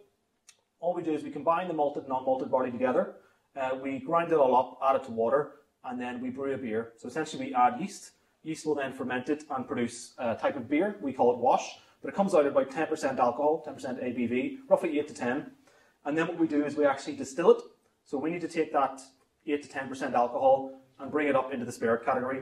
All 0.79 0.93
we 0.93 1.01
do 1.01 1.11
is 1.11 1.23
we 1.23 1.31
combine 1.31 1.67
the 1.67 1.73
malted 1.73 2.03
and 2.03 2.09
non-malted 2.09 2.51
barley 2.51 2.69
together 2.69 3.15
uh, 3.55 3.75
we 3.81 3.99
grind 3.99 4.31
it 4.31 4.37
all 4.37 4.55
up, 4.55 4.79
add 4.83 4.95
it 4.95 5.03
to 5.05 5.11
water, 5.11 5.51
and 5.85 5.99
then 5.99 6.21
we 6.21 6.29
brew 6.29 6.53
a 6.53 6.57
beer. 6.57 6.93
So 6.97 7.07
essentially, 7.07 7.47
we 7.47 7.53
add 7.53 7.79
yeast. 7.79 8.11
Yeast 8.43 8.65
will 8.65 8.75
then 8.75 8.93
ferment 8.93 9.29
it 9.29 9.43
and 9.49 9.67
produce 9.67 10.13
a 10.17 10.35
type 10.35 10.55
of 10.55 10.69
beer. 10.69 10.97
We 11.01 11.13
call 11.13 11.31
it 11.31 11.37
wash, 11.37 11.77
but 12.01 12.09
it 12.09 12.15
comes 12.15 12.33
out 12.33 12.45
at 12.45 12.51
about 12.51 12.69
10% 12.69 13.17
alcohol, 13.17 13.63
10% 13.65 14.03
ABV, 14.03 14.57
roughly 14.69 14.99
8 14.99 15.07
to 15.07 15.13
10. 15.13 15.51
And 16.05 16.17
then 16.17 16.27
what 16.27 16.37
we 16.37 16.47
do 16.47 16.65
is 16.65 16.75
we 16.75 16.85
actually 16.85 17.15
distill 17.15 17.51
it. 17.51 17.61
So 18.03 18.17
we 18.17 18.29
need 18.29 18.41
to 18.41 18.47
take 18.47 18.73
that 18.73 18.99
8 19.47 19.63
to 19.63 19.69
10% 19.69 20.13
alcohol 20.13 20.81
and 20.99 21.11
bring 21.11 21.27
it 21.27 21.35
up 21.35 21.53
into 21.53 21.65
the 21.65 21.71
spirit 21.71 22.03
category. 22.03 22.41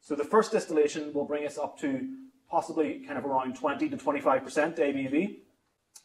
So 0.00 0.14
the 0.14 0.24
first 0.24 0.52
distillation 0.52 1.12
will 1.12 1.24
bring 1.24 1.46
us 1.46 1.58
up 1.58 1.78
to 1.80 2.08
possibly 2.48 3.00
kind 3.06 3.18
of 3.18 3.24
around 3.24 3.56
20 3.56 3.88
to 3.88 3.96
25% 3.96 4.78
ABV. 4.78 5.38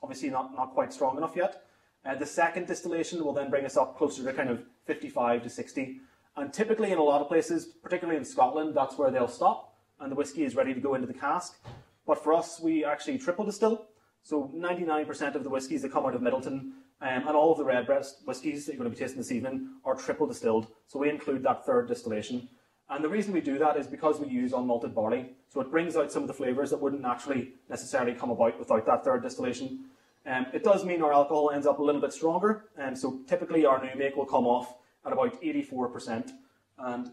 Obviously, 0.04 0.30
not, 0.30 0.56
not 0.56 0.74
quite 0.74 0.94
strong 0.94 1.18
enough 1.18 1.36
yet. 1.36 1.64
Uh, 2.06 2.16
the 2.16 2.26
second 2.26 2.68
distillation 2.68 3.24
will 3.24 3.34
then 3.34 3.50
bring 3.50 3.66
us 3.66 3.78
up 3.78 3.98
closer 3.98 4.24
to 4.24 4.34
kind 4.34 4.50
of 4.50 4.64
55 4.86 5.44
to 5.44 5.50
60. 5.50 6.00
And 6.36 6.54
typically 6.54 6.92
in 6.92 6.98
a 6.98 7.04
lot 7.04 7.22
of 7.22 7.28
places, 7.28 7.66
particularly 7.84 8.18
in 8.18 8.26
Scotland, 8.26 8.76
that's 8.76 8.98
where 8.98 9.12
they'll 9.12 9.28
stop 9.28 9.72
and 10.02 10.12
the 10.12 10.16
whiskey 10.16 10.44
is 10.44 10.56
ready 10.56 10.74
to 10.74 10.80
go 10.80 10.96
into 10.96 11.08
the 11.08 11.14
cask. 11.14 11.58
But 12.06 12.24
for 12.24 12.34
us, 12.34 12.60
we 12.60 12.84
actually 12.84 13.20
triple 13.20 13.46
distill. 13.46 13.88
So 14.24 14.52
99% 14.56 15.36
of 15.36 15.44
the 15.44 15.50
whiskies 15.50 15.84
that 15.84 15.92
come 15.92 16.06
out 16.06 16.16
of 16.16 16.22
Midleton 16.22 16.72
um, 17.02 17.28
and 17.28 17.30
all 17.30 17.52
of 17.52 17.58
the 17.58 17.64
Redbreast 17.64 18.22
whiskies 18.26 18.66
that 18.66 18.74
you're 18.74 18.84
going 18.84 18.92
to 18.92 18.96
be 18.96 19.00
tasting 19.00 19.20
this 19.20 19.32
evening 19.32 19.70
are 19.86 19.96
triple 19.96 20.28
distilled. 20.28 20.68
So 20.88 21.00
we 21.00 21.10
include 21.10 21.44
that 21.44 21.66
third 21.66 21.88
distillation. 21.88 22.50
And 22.90 23.04
the 23.04 23.10
reason 23.10 23.34
we 23.34 23.42
do 23.42 23.58
that 23.60 23.78
is 23.78 23.88
because 23.88 24.20
we 24.20 24.28
use 24.28 24.52
unmalted 24.52 24.94
barley. 24.94 25.32
So 25.50 25.62
it 25.62 25.72
brings 25.72 25.96
out 25.96 26.12
some 26.12 26.24
of 26.24 26.28
the 26.28 26.34
flavours 26.34 26.72
that 26.72 26.82
wouldn't 26.82 27.02
naturally 27.02 27.54
necessarily 27.70 28.14
come 28.14 28.32
about 28.32 28.60
without 28.60 28.86
that 28.86 29.04
third 29.04 29.24
distillation. 29.24 29.86
Um, 30.26 30.46
it 30.54 30.64
does 30.64 30.86
mean 30.86 31.02
our 31.02 31.14
alcohol 31.14 31.52
ends 31.52 31.66
up 31.66 31.80
a 31.80 31.84
little 31.84 32.02
bit 32.02 32.14
stronger, 32.14 32.66
and 32.78 32.98
so 32.98 33.20
typically 33.28 33.66
our 33.66 33.84
new 33.84 33.98
make 33.98 34.16
will 34.16 34.26
come 34.26 34.46
off 34.46 34.76
at 35.06 35.12
about 35.12 35.42
84%, 35.42 36.32
and 36.78 37.10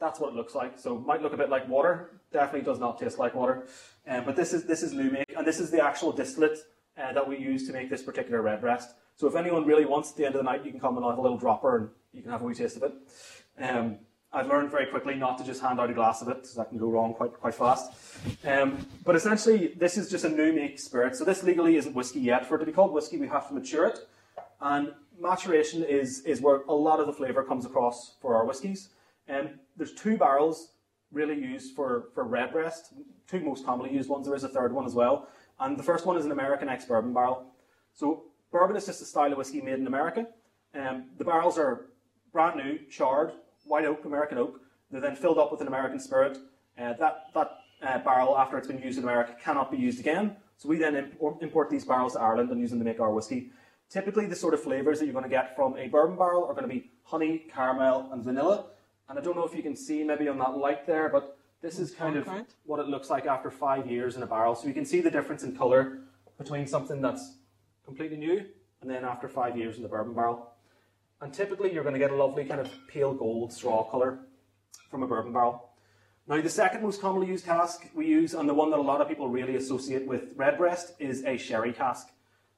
that's 0.00 0.18
what 0.18 0.30
it 0.30 0.34
looks 0.34 0.54
like. 0.54 0.78
So 0.78 0.96
it 0.96 1.06
might 1.06 1.22
look 1.22 1.32
a 1.32 1.36
bit 1.36 1.50
like 1.50 1.68
water, 1.68 2.20
definitely 2.32 2.62
does 2.62 2.80
not 2.80 2.98
taste 2.98 3.18
like 3.18 3.34
water, 3.34 3.68
um, 4.08 4.24
but 4.24 4.34
this 4.34 4.52
is 4.52 4.64
this 4.64 4.82
is 4.82 4.92
new 4.92 5.10
make, 5.10 5.32
and 5.36 5.46
this 5.46 5.60
is 5.60 5.70
the 5.70 5.84
actual 5.84 6.10
distillate 6.10 6.58
uh, 6.98 7.12
that 7.12 7.26
we 7.26 7.38
use 7.38 7.66
to 7.68 7.72
make 7.72 7.88
this 7.88 8.02
particular 8.02 8.42
redbreast. 8.42 8.90
So 9.14 9.28
if 9.28 9.36
anyone 9.36 9.64
really 9.64 9.84
wants 9.84 10.10
at 10.10 10.16
the 10.16 10.26
end 10.26 10.34
of 10.34 10.40
the 10.40 10.50
night, 10.50 10.64
you 10.64 10.72
can 10.72 10.80
come 10.80 10.96
and 10.96 11.06
have 11.06 11.18
a 11.18 11.22
little 11.22 11.38
dropper, 11.38 11.76
and 11.76 11.88
you 12.12 12.22
can 12.22 12.32
have 12.32 12.42
a 12.42 12.44
wee 12.44 12.54
taste 12.54 12.76
of 12.76 12.82
it. 12.82 12.92
Um, 13.62 13.98
I've 14.34 14.48
learned 14.48 14.70
very 14.70 14.86
quickly 14.86 15.14
not 15.14 15.36
to 15.38 15.44
just 15.44 15.60
hand 15.60 15.78
out 15.78 15.90
a 15.90 15.92
glass 15.92 16.22
of 16.22 16.28
it, 16.28 16.36
because 16.36 16.54
that 16.54 16.70
can 16.70 16.78
go 16.78 16.88
wrong 16.88 17.12
quite 17.12 17.34
quite 17.34 17.54
fast. 17.54 17.92
Um, 18.44 18.86
but 19.04 19.14
essentially, 19.14 19.74
this 19.76 19.98
is 19.98 20.10
just 20.10 20.24
a 20.24 20.28
new 20.28 20.52
make 20.52 20.78
spirit. 20.78 21.16
So 21.16 21.24
this 21.24 21.42
legally 21.42 21.76
isn't 21.76 21.94
whiskey 21.94 22.20
yet. 22.20 22.46
For 22.46 22.56
it 22.56 22.60
to 22.60 22.66
be 22.66 22.72
called 22.72 22.92
whiskey, 22.92 23.18
we 23.18 23.28
have 23.28 23.48
to 23.48 23.54
mature 23.54 23.86
it, 23.86 23.98
and 24.60 24.92
maturation 25.20 25.84
is 25.84 26.20
is 26.20 26.40
where 26.40 26.62
a 26.68 26.74
lot 26.74 26.98
of 26.98 27.06
the 27.06 27.12
flavour 27.12 27.42
comes 27.44 27.66
across 27.66 28.16
for 28.20 28.34
our 28.34 28.46
whiskies. 28.46 28.88
And 29.28 29.48
um, 29.48 29.54
there's 29.76 29.94
two 29.94 30.16
barrels 30.16 30.72
really 31.12 31.38
used 31.38 31.76
for 31.76 32.08
for 32.14 32.24
redbreast, 32.24 32.94
two 33.28 33.40
most 33.40 33.66
commonly 33.66 33.92
used 33.92 34.08
ones. 34.08 34.26
There 34.26 34.36
is 34.36 34.44
a 34.44 34.48
third 34.48 34.72
one 34.72 34.86
as 34.86 34.94
well, 34.94 35.28
and 35.60 35.78
the 35.78 35.82
first 35.82 36.06
one 36.06 36.16
is 36.16 36.24
an 36.24 36.32
American 36.32 36.68
ex 36.70 36.86
bourbon 36.86 37.12
barrel. 37.12 37.44
So 37.92 38.24
bourbon 38.50 38.76
is 38.76 38.86
just 38.86 39.02
a 39.02 39.04
style 39.04 39.30
of 39.30 39.36
whiskey 39.36 39.60
made 39.60 39.78
in 39.78 39.86
America. 39.86 40.26
Um, 40.74 41.10
the 41.18 41.24
barrels 41.24 41.58
are 41.58 41.88
brand 42.32 42.56
new, 42.56 42.78
charred, 42.90 43.32
white 43.64 43.84
oak, 43.84 44.04
American 44.04 44.38
oak. 44.38 44.60
They're 44.90 45.00
then 45.00 45.16
filled 45.16 45.38
up 45.38 45.50
with 45.50 45.60
an 45.60 45.68
American 45.68 45.98
spirit. 45.98 46.38
Uh, 46.78 46.92
that 46.94 47.26
that 47.34 47.58
uh, 47.82 47.98
barrel, 47.98 48.36
after 48.36 48.58
it's 48.58 48.68
been 48.68 48.80
used 48.80 48.98
in 48.98 49.04
America, 49.04 49.34
cannot 49.42 49.70
be 49.70 49.76
used 49.76 50.00
again. 50.00 50.36
So 50.56 50.68
we 50.68 50.78
then 50.78 50.94
import, 50.94 51.42
import 51.42 51.70
these 51.70 51.84
barrels 51.84 52.12
to 52.12 52.20
Ireland 52.20 52.50
and 52.50 52.60
use 52.60 52.70
them 52.70 52.78
to 52.78 52.84
make 52.84 53.00
our 53.00 53.10
whiskey. 53.10 53.50
Typically, 53.88 54.26
the 54.26 54.36
sort 54.36 54.54
of 54.54 54.62
flavors 54.62 55.00
that 55.00 55.06
you're 55.06 55.12
going 55.12 55.24
to 55.24 55.28
get 55.30 55.56
from 55.56 55.76
a 55.76 55.88
bourbon 55.88 56.16
barrel 56.16 56.44
are 56.44 56.54
going 56.54 56.68
to 56.68 56.72
be 56.74 56.90
honey, 57.02 57.46
caramel, 57.52 58.08
and 58.12 58.22
vanilla. 58.22 58.66
And 59.08 59.18
I 59.18 59.22
don't 59.22 59.36
know 59.36 59.44
if 59.44 59.54
you 59.54 59.62
can 59.62 59.76
see 59.76 60.04
maybe 60.04 60.28
on 60.28 60.38
that 60.38 60.56
light 60.56 60.86
there, 60.86 61.08
but 61.08 61.36
this 61.60 61.78
is 61.78 61.90
kind 61.90 62.16
of 62.16 62.28
what 62.64 62.80
it 62.80 62.86
looks 62.86 63.10
like 63.10 63.26
after 63.26 63.50
five 63.50 63.90
years 63.90 64.16
in 64.16 64.22
a 64.22 64.26
barrel. 64.26 64.54
So 64.54 64.66
you 64.66 64.74
can 64.74 64.84
see 64.84 65.00
the 65.00 65.10
difference 65.10 65.42
in 65.42 65.56
colour 65.56 65.98
between 66.38 66.66
something 66.66 67.00
that's 67.00 67.36
completely 67.84 68.16
new 68.16 68.44
and 68.80 68.90
then 68.90 69.04
after 69.04 69.28
five 69.28 69.56
years 69.56 69.76
in 69.76 69.82
the 69.82 69.88
bourbon 69.88 70.14
barrel. 70.14 70.51
And 71.22 71.32
typically 71.32 71.72
you're 71.72 71.84
going 71.84 71.94
to 71.94 72.00
get 72.00 72.10
a 72.10 72.16
lovely 72.16 72.44
kind 72.44 72.60
of 72.60 72.68
pale 72.88 73.14
gold 73.14 73.52
straw 73.52 73.88
colour 73.88 74.18
from 74.90 75.04
a 75.04 75.06
bourbon 75.06 75.32
barrel. 75.32 75.70
Now 76.26 76.40
the 76.40 76.50
second 76.50 76.82
most 76.82 77.00
commonly 77.00 77.28
used 77.28 77.44
cask 77.44 77.88
we 77.94 78.06
use, 78.06 78.34
and 78.34 78.48
the 78.48 78.54
one 78.54 78.70
that 78.70 78.80
a 78.80 78.82
lot 78.82 79.00
of 79.00 79.06
people 79.06 79.28
really 79.28 79.54
associate 79.54 80.04
with 80.04 80.32
redbreast, 80.34 80.94
is 80.98 81.24
a 81.24 81.36
sherry 81.36 81.72
cask. 81.72 82.08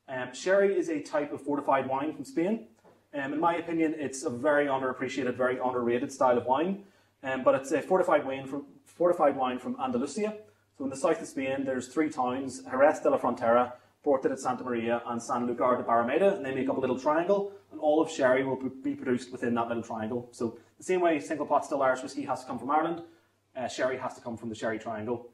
Um, 0.08 0.32
sherry 0.32 0.78
is 0.78 0.88
a 0.88 1.00
type 1.00 1.30
of 1.30 1.42
fortified 1.42 1.86
wine 1.86 2.14
from 2.14 2.24
Spain. 2.24 2.68
Um, 3.12 3.34
in 3.34 3.40
my 3.40 3.56
opinion, 3.56 3.96
it's 3.98 4.24
a 4.24 4.30
very 4.30 4.66
underappreciated, 4.66 5.34
very 5.36 5.58
underrated 5.58 6.10
style 6.10 6.38
of 6.38 6.46
wine. 6.46 6.84
Um, 7.22 7.42
but 7.44 7.54
it's 7.54 7.70
a 7.72 7.82
fortified 7.82 8.26
wine 8.26 8.46
from 8.46 8.64
fortified 8.86 9.36
wine 9.36 9.58
from 9.58 9.76
Andalusia. 9.78 10.36
So 10.78 10.84
in 10.84 10.90
the 10.90 10.96
south 10.96 11.20
of 11.20 11.28
Spain, 11.28 11.64
there's 11.64 11.88
three 11.88 12.08
towns: 12.08 12.62
Jerez 12.62 13.00
de 13.00 13.10
la 13.10 13.18
Frontera, 13.18 13.72
Puerto 14.02 14.28
de 14.28 14.36
Santa 14.36 14.64
Maria, 14.64 15.02
and 15.06 15.20
Sanlúcar 15.20 15.78
de 15.78 15.84
Barrameda, 15.84 16.36
and 16.36 16.44
they 16.44 16.54
make 16.54 16.68
up 16.68 16.76
a 16.76 16.80
little 16.80 16.98
triangle. 16.98 17.52
And 17.74 17.80
all 17.80 18.00
of 18.00 18.08
sherry 18.08 18.44
will 18.44 18.56
be 18.56 18.94
produced 18.94 19.32
within 19.32 19.54
that 19.54 19.66
little 19.66 19.82
triangle. 19.82 20.28
So 20.30 20.58
the 20.78 20.84
same 20.84 21.00
way 21.00 21.18
single 21.18 21.44
pot 21.44 21.64
still 21.64 21.82
Irish 21.82 22.02
whiskey 22.02 22.22
has 22.22 22.42
to 22.42 22.46
come 22.46 22.58
from 22.58 22.70
Ireland, 22.70 23.02
uh, 23.56 23.66
sherry 23.66 23.98
has 23.98 24.14
to 24.14 24.20
come 24.20 24.36
from 24.36 24.48
the 24.48 24.54
sherry 24.54 24.78
triangle. 24.78 25.30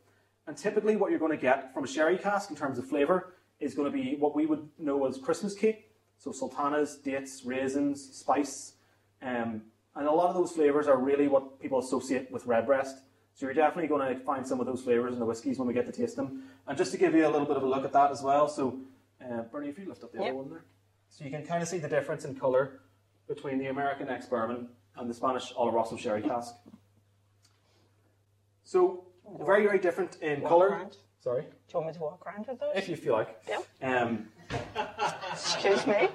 And 0.47 0.57
typically, 0.57 0.97
what 0.97 1.11
you're 1.11 1.21
going 1.21 1.37
to 1.37 1.37
get 1.37 1.75
from 1.75 1.85
a 1.85 1.87
sherry 1.87 2.17
cask 2.17 2.51
in 2.51 2.57
terms 2.57 2.79
of 2.79 2.89
flavour 2.89 3.35
is 3.61 3.75
going 3.75 3.93
to 3.93 3.97
be 3.97 4.17
what 4.17 4.35
we 4.35 4.47
would 4.47 4.69
know 4.79 5.07
as 5.07 5.19
Christmas 5.19 5.55
cake. 5.55 5.91
So 6.17 6.33
sultanas, 6.33 6.97
dates, 6.97 7.43
raisins, 7.45 8.17
spice, 8.17 8.75
um, 9.21 9.63
and 9.95 10.07
a 10.07 10.11
lot 10.11 10.29
of 10.29 10.35
those 10.35 10.53
flavours 10.53 10.87
are 10.87 10.99
really 10.99 11.29
what 11.29 11.61
people 11.61 11.79
associate 11.79 12.31
with 12.31 12.47
redbreast. 12.47 12.97
So 13.35 13.47
you're 13.47 13.55
definitely 13.55 13.89
going 13.89 14.17
to 14.17 14.25
find 14.25 14.47
some 14.47 14.61
of 14.61 14.67
those 14.67 14.83
flavours 14.83 15.13
in 15.13 15.19
the 15.19 15.27
whiskies 15.27 15.59
when 15.59 15.69
we 15.69 15.75
get 15.75 15.87
to 15.87 15.93
taste 15.93 16.17
them. 16.17 16.45
And 16.67 16.77
just 16.77 16.93
to 16.93 16.99
give 16.99 17.15
you 17.15 17.27
a 17.27 17.31
little 17.31 17.47
bit 17.47 17.57
of 17.57 17.63
a 17.63 17.67
look 17.67 17.85
at 17.85 17.93
that 17.93 18.11
as 18.11 18.23
well, 18.23 18.49
so 18.49 18.81
uh, 19.23 19.43
Bernie, 19.43 19.69
if 19.69 19.79
you 19.79 19.87
lift 19.89 20.05
up 20.05 20.13
the 20.13 20.19
yep. 20.19 20.29
other 20.29 20.37
one 20.37 20.51
there, 20.51 20.65
so 21.11 21.25
you 21.25 21.31
can 21.31 21.45
kind 21.45 21.63
of 21.63 21.69
see 21.69 21.79
the 21.79 21.89
difference 21.89 22.25
in 22.25 22.35
colour 22.35 22.81
between 23.29 23.59
the 23.59 23.67
American 23.67 24.09
ex 24.09 24.27
bourbon 24.27 24.69
and 24.97 25.11
the 25.11 25.15
Spanish 25.15 25.53
Oloroso 25.53 25.99
sherry 25.99 26.23
cask. 26.23 26.55
So 28.65 29.05
very 29.39 29.65
very 29.65 29.79
different 29.79 30.17
in 30.23 30.41
colour. 30.41 30.89
Sorry. 31.23 31.43
Do 31.43 31.49
you 31.49 31.81
want 31.81 31.87
me 31.89 31.93
to 31.93 32.01
walk 32.01 32.27
around 32.27 32.47
with 32.47 32.59
those? 32.59 32.73
If 32.75 32.89
you 32.89 32.97
feel 32.97 33.13
like. 33.13 33.39
Yeah. 33.47 33.61
Um, 33.83 34.29
Excuse 35.33 35.87
me. 35.87 36.09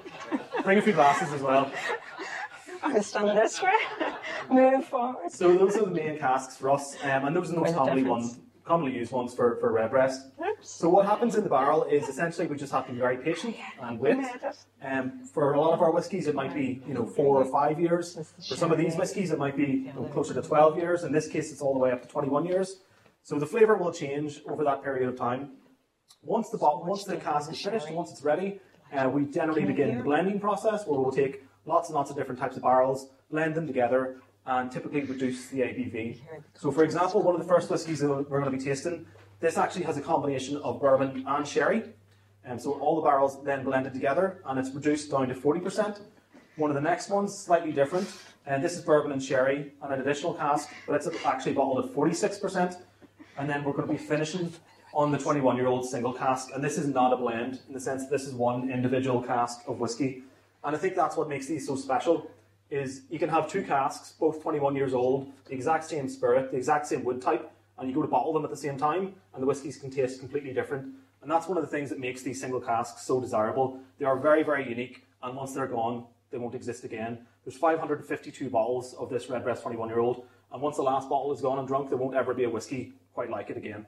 Bring 0.64 0.78
a 0.78 0.82
few 0.82 0.92
glasses 0.92 1.32
as 1.32 1.42
well. 1.42 1.70
I'm 2.82 3.02
stand 3.02 3.36
this 3.38 3.62
way. 3.62 3.72
Move 4.50 4.84
forward. 4.84 5.30
So 5.30 5.56
those 5.56 5.76
are 5.76 5.84
the 5.84 5.90
main 5.90 6.18
casks 6.18 6.56
for 6.56 6.70
us, 6.70 6.96
um, 7.04 7.26
and 7.26 7.36
those 7.36 7.50
are 7.50 7.54
the 7.54 7.60
most 7.60 7.74
commonly 7.74 8.02
ones, 8.02 8.38
commonly 8.66 8.94
used 8.94 9.12
ones 9.12 9.32
for, 9.32 9.56
for 9.56 9.72
redbreast. 9.72 10.26
Oops. 10.44 10.68
So 10.68 10.88
what 10.88 11.06
happens 11.06 11.36
in 11.36 11.44
the 11.44 11.48
barrel 11.48 11.84
is 11.84 12.08
essentially 12.08 12.46
we 12.48 12.56
just 12.56 12.72
have 12.72 12.86
to 12.86 12.92
be 12.92 12.98
very 12.98 13.16
patient 13.16 13.56
and 13.80 13.98
wait. 13.98 14.18
Um, 14.82 15.24
for 15.32 15.54
a 15.54 15.60
lot 15.60 15.72
of 15.72 15.80
our 15.80 15.92
whiskies, 15.92 16.26
it 16.26 16.34
might 16.34 16.52
be 16.52 16.82
you 16.86 16.92
know 16.92 17.06
four 17.06 17.40
or 17.40 17.44
five 17.44 17.80
years. 17.80 18.18
For 18.48 18.56
some 18.56 18.72
of 18.72 18.78
these 18.78 18.96
whiskies, 18.96 19.30
it 19.30 19.38
might 19.38 19.56
be 19.56 19.86
you 19.86 19.92
know, 19.94 20.04
closer 20.12 20.34
to 20.34 20.42
12 20.42 20.76
years. 20.78 21.04
In 21.04 21.12
this 21.12 21.28
case, 21.28 21.52
it's 21.52 21.62
all 21.62 21.72
the 21.72 21.78
way 21.78 21.92
up 21.92 22.02
to 22.02 22.08
21 22.08 22.44
years. 22.44 22.80
So 23.22 23.38
the 23.38 23.46
flavour 23.46 23.76
will 23.76 23.92
change 23.92 24.42
over 24.48 24.64
that 24.64 24.82
period 24.82 25.08
of 25.08 25.16
time. 25.16 25.52
Once 26.22 26.50
the 26.50 26.58
bottle, 26.58 26.84
once 26.84 27.04
the 27.04 27.16
cask 27.16 27.50
is 27.50 27.60
finished, 27.62 27.90
once 27.90 28.10
it's 28.10 28.22
ready, 28.22 28.60
uh, 28.92 29.08
we 29.08 29.24
generally 29.26 29.64
begin 29.64 29.98
the 29.98 30.04
blending 30.04 30.40
process 30.40 30.86
where 30.86 30.98
we'll 30.98 31.12
take 31.12 31.44
lots 31.66 31.88
and 31.88 31.96
lots 31.96 32.10
of 32.10 32.16
different 32.16 32.38
types 32.38 32.56
of 32.56 32.62
barrels, 32.62 33.08
blend 33.30 33.54
them 33.54 33.66
together, 33.66 34.16
and 34.46 34.70
typically 34.70 35.02
reduce 35.02 35.48
the 35.48 35.60
ABV. 35.60 36.20
So, 36.54 36.70
for 36.70 36.84
example, 36.84 37.22
one 37.22 37.34
of 37.34 37.40
the 37.40 37.46
first 37.46 37.70
whiskies 37.70 38.00
that 38.00 38.08
we're 38.08 38.40
going 38.40 38.44
to 38.44 38.56
be 38.56 38.62
tasting, 38.62 39.06
this 39.40 39.58
actually 39.58 39.84
has 39.84 39.96
a 39.96 40.00
combination 40.00 40.56
of 40.58 40.80
bourbon 40.80 41.24
and 41.26 41.46
sherry. 41.46 41.82
And 42.44 42.60
so 42.60 42.74
all 42.74 42.96
the 42.96 43.02
barrels 43.02 43.42
then 43.42 43.64
blended 43.64 43.92
together, 43.92 44.40
and 44.46 44.58
it's 44.58 44.70
reduced 44.70 45.10
down 45.10 45.28
to 45.28 45.34
40%. 45.34 45.98
One 46.56 46.70
of 46.70 46.74
the 46.76 46.80
next 46.80 47.10
ones, 47.10 47.36
slightly 47.36 47.72
different, 47.72 48.08
and 48.46 48.62
this 48.62 48.76
is 48.76 48.82
bourbon 48.82 49.10
and 49.10 49.22
sherry 49.22 49.72
and 49.82 49.92
an 49.92 50.00
additional 50.00 50.32
cask, 50.32 50.70
but 50.86 50.94
it's 50.94 51.08
actually 51.24 51.52
bottled 51.54 51.84
at 51.84 51.92
46%. 51.92 52.80
And 53.38 53.50
then 53.50 53.64
we're 53.64 53.72
going 53.72 53.88
to 53.88 53.92
be 53.92 53.98
finishing 53.98 54.52
on 54.94 55.10
the 55.10 55.18
21 55.18 55.56
year 55.56 55.66
old 55.66 55.88
single 55.88 56.12
cask. 56.12 56.50
And 56.54 56.62
this 56.62 56.78
is 56.78 56.86
not 56.86 57.12
a 57.12 57.16
blend 57.16 57.60
in 57.66 57.74
the 57.74 57.80
sense 57.80 58.04
that 58.04 58.10
this 58.10 58.26
is 58.26 58.32
one 58.32 58.70
individual 58.70 59.20
cask 59.20 59.60
of 59.66 59.80
whiskey. 59.80 60.22
And 60.64 60.74
I 60.74 60.78
think 60.78 60.94
that's 60.94 61.16
what 61.16 61.28
makes 61.28 61.46
these 61.46 61.66
so 61.66 61.76
special 61.76 62.30
is 62.70 63.02
you 63.10 63.18
can 63.18 63.28
have 63.28 63.48
two 63.48 63.62
casks, 63.62 64.12
both 64.18 64.42
21 64.42 64.74
years 64.74 64.94
old, 64.94 65.32
the 65.46 65.54
exact 65.54 65.84
same 65.84 66.08
spirit, 66.08 66.50
the 66.50 66.56
exact 66.56 66.86
same 66.86 67.04
wood 67.04 67.22
type, 67.22 67.50
and 67.78 67.88
you 67.88 67.94
go 67.94 68.02
to 68.02 68.08
bottle 68.08 68.32
them 68.32 68.44
at 68.44 68.50
the 68.50 68.56
same 68.56 68.76
time, 68.76 69.14
and 69.34 69.42
the 69.42 69.46
whiskies 69.46 69.76
can 69.76 69.90
taste 69.90 70.20
completely 70.20 70.52
different. 70.52 70.94
And 71.22 71.30
that's 71.30 71.48
one 71.48 71.58
of 71.58 71.64
the 71.64 71.70
things 71.70 71.90
that 71.90 71.98
makes 71.98 72.22
these 72.22 72.40
single 72.40 72.60
casks 72.60 73.02
so 73.02 73.20
desirable. 73.20 73.78
They 73.98 74.04
are 74.04 74.18
very, 74.18 74.42
very 74.42 74.68
unique, 74.68 75.04
and 75.22 75.36
once 75.36 75.52
they're 75.52 75.66
gone, 75.66 76.04
they 76.30 76.38
won't 76.38 76.54
exist 76.54 76.84
again. 76.84 77.18
There's 77.44 77.56
552 77.56 78.50
bottles 78.50 78.94
of 78.94 79.10
this 79.10 79.28
Redbreast 79.28 79.62
21 79.62 79.88
year 79.88 80.00
old, 80.00 80.26
and 80.52 80.60
once 80.62 80.76
the 80.76 80.82
last 80.82 81.08
bottle 81.08 81.32
is 81.32 81.40
gone 81.40 81.58
and 81.58 81.68
drunk, 81.68 81.88
there 81.88 81.98
won't 81.98 82.16
ever 82.16 82.34
be 82.34 82.44
a 82.44 82.50
whiskey 82.50 82.92
quite 83.14 83.30
like 83.30 83.50
it 83.50 83.56
again. 83.56 83.86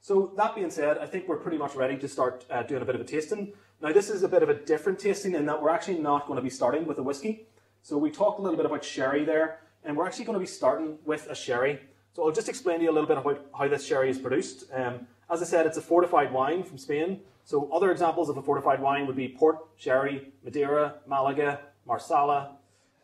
So 0.00 0.32
that 0.36 0.54
being 0.54 0.70
said, 0.70 0.98
I 0.98 1.06
think 1.06 1.26
we're 1.26 1.38
pretty 1.38 1.58
much 1.58 1.74
ready 1.74 1.96
to 1.98 2.08
start 2.08 2.44
uh, 2.48 2.62
doing 2.62 2.82
a 2.82 2.84
bit 2.84 2.94
of 2.94 3.00
a 3.00 3.04
tasting. 3.04 3.52
Now 3.80 3.92
this 3.92 4.08
is 4.08 4.22
a 4.22 4.28
bit 4.28 4.42
of 4.42 4.48
a 4.48 4.54
different 4.54 4.98
tasting 4.98 5.34
in 5.34 5.46
that 5.46 5.60
we're 5.60 5.70
actually 5.70 5.98
not 5.98 6.26
going 6.26 6.36
to 6.36 6.42
be 6.42 6.50
starting 6.50 6.86
with 6.86 6.98
a 6.98 7.02
whiskey. 7.02 7.46
So 7.86 7.96
we 7.96 8.10
talked 8.10 8.40
a 8.40 8.42
little 8.42 8.56
bit 8.56 8.66
about 8.66 8.82
sherry 8.82 9.24
there, 9.24 9.60
and 9.84 9.96
we're 9.96 10.06
actually 10.06 10.24
going 10.24 10.34
to 10.34 10.40
be 10.40 10.46
starting 10.46 10.98
with 11.04 11.30
a 11.30 11.36
sherry. 11.36 11.78
So 12.14 12.24
I'll 12.24 12.32
just 12.32 12.48
explain 12.48 12.78
to 12.78 12.84
you 12.84 12.90
a 12.90 12.92
little 12.92 13.06
bit 13.06 13.16
about 13.16 13.46
how 13.56 13.68
this 13.68 13.86
sherry 13.86 14.10
is 14.10 14.18
produced. 14.18 14.64
Um, 14.72 15.06
as 15.30 15.40
I 15.40 15.44
said, 15.44 15.66
it's 15.66 15.76
a 15.76 15.80
fortified 15.80 16.32
wine 16.32 16.64
from 16.64 16.78
Spain. 16.78 17.20
So 17.44 17.70
other 17.72 17.92
examples 17.92 18.28
of 18.28 18.38
a 18.38 18.42
fortified 18.42 18.80
wine 18.80 19.06
would 19.06 19.14
be 19.14 19.28
port, 19.28 19.58
sherry, 19.76 20.32
Madeira, 20.44 20.94
Malaga, 21.06 21.60
Marsala. 21.86 22.56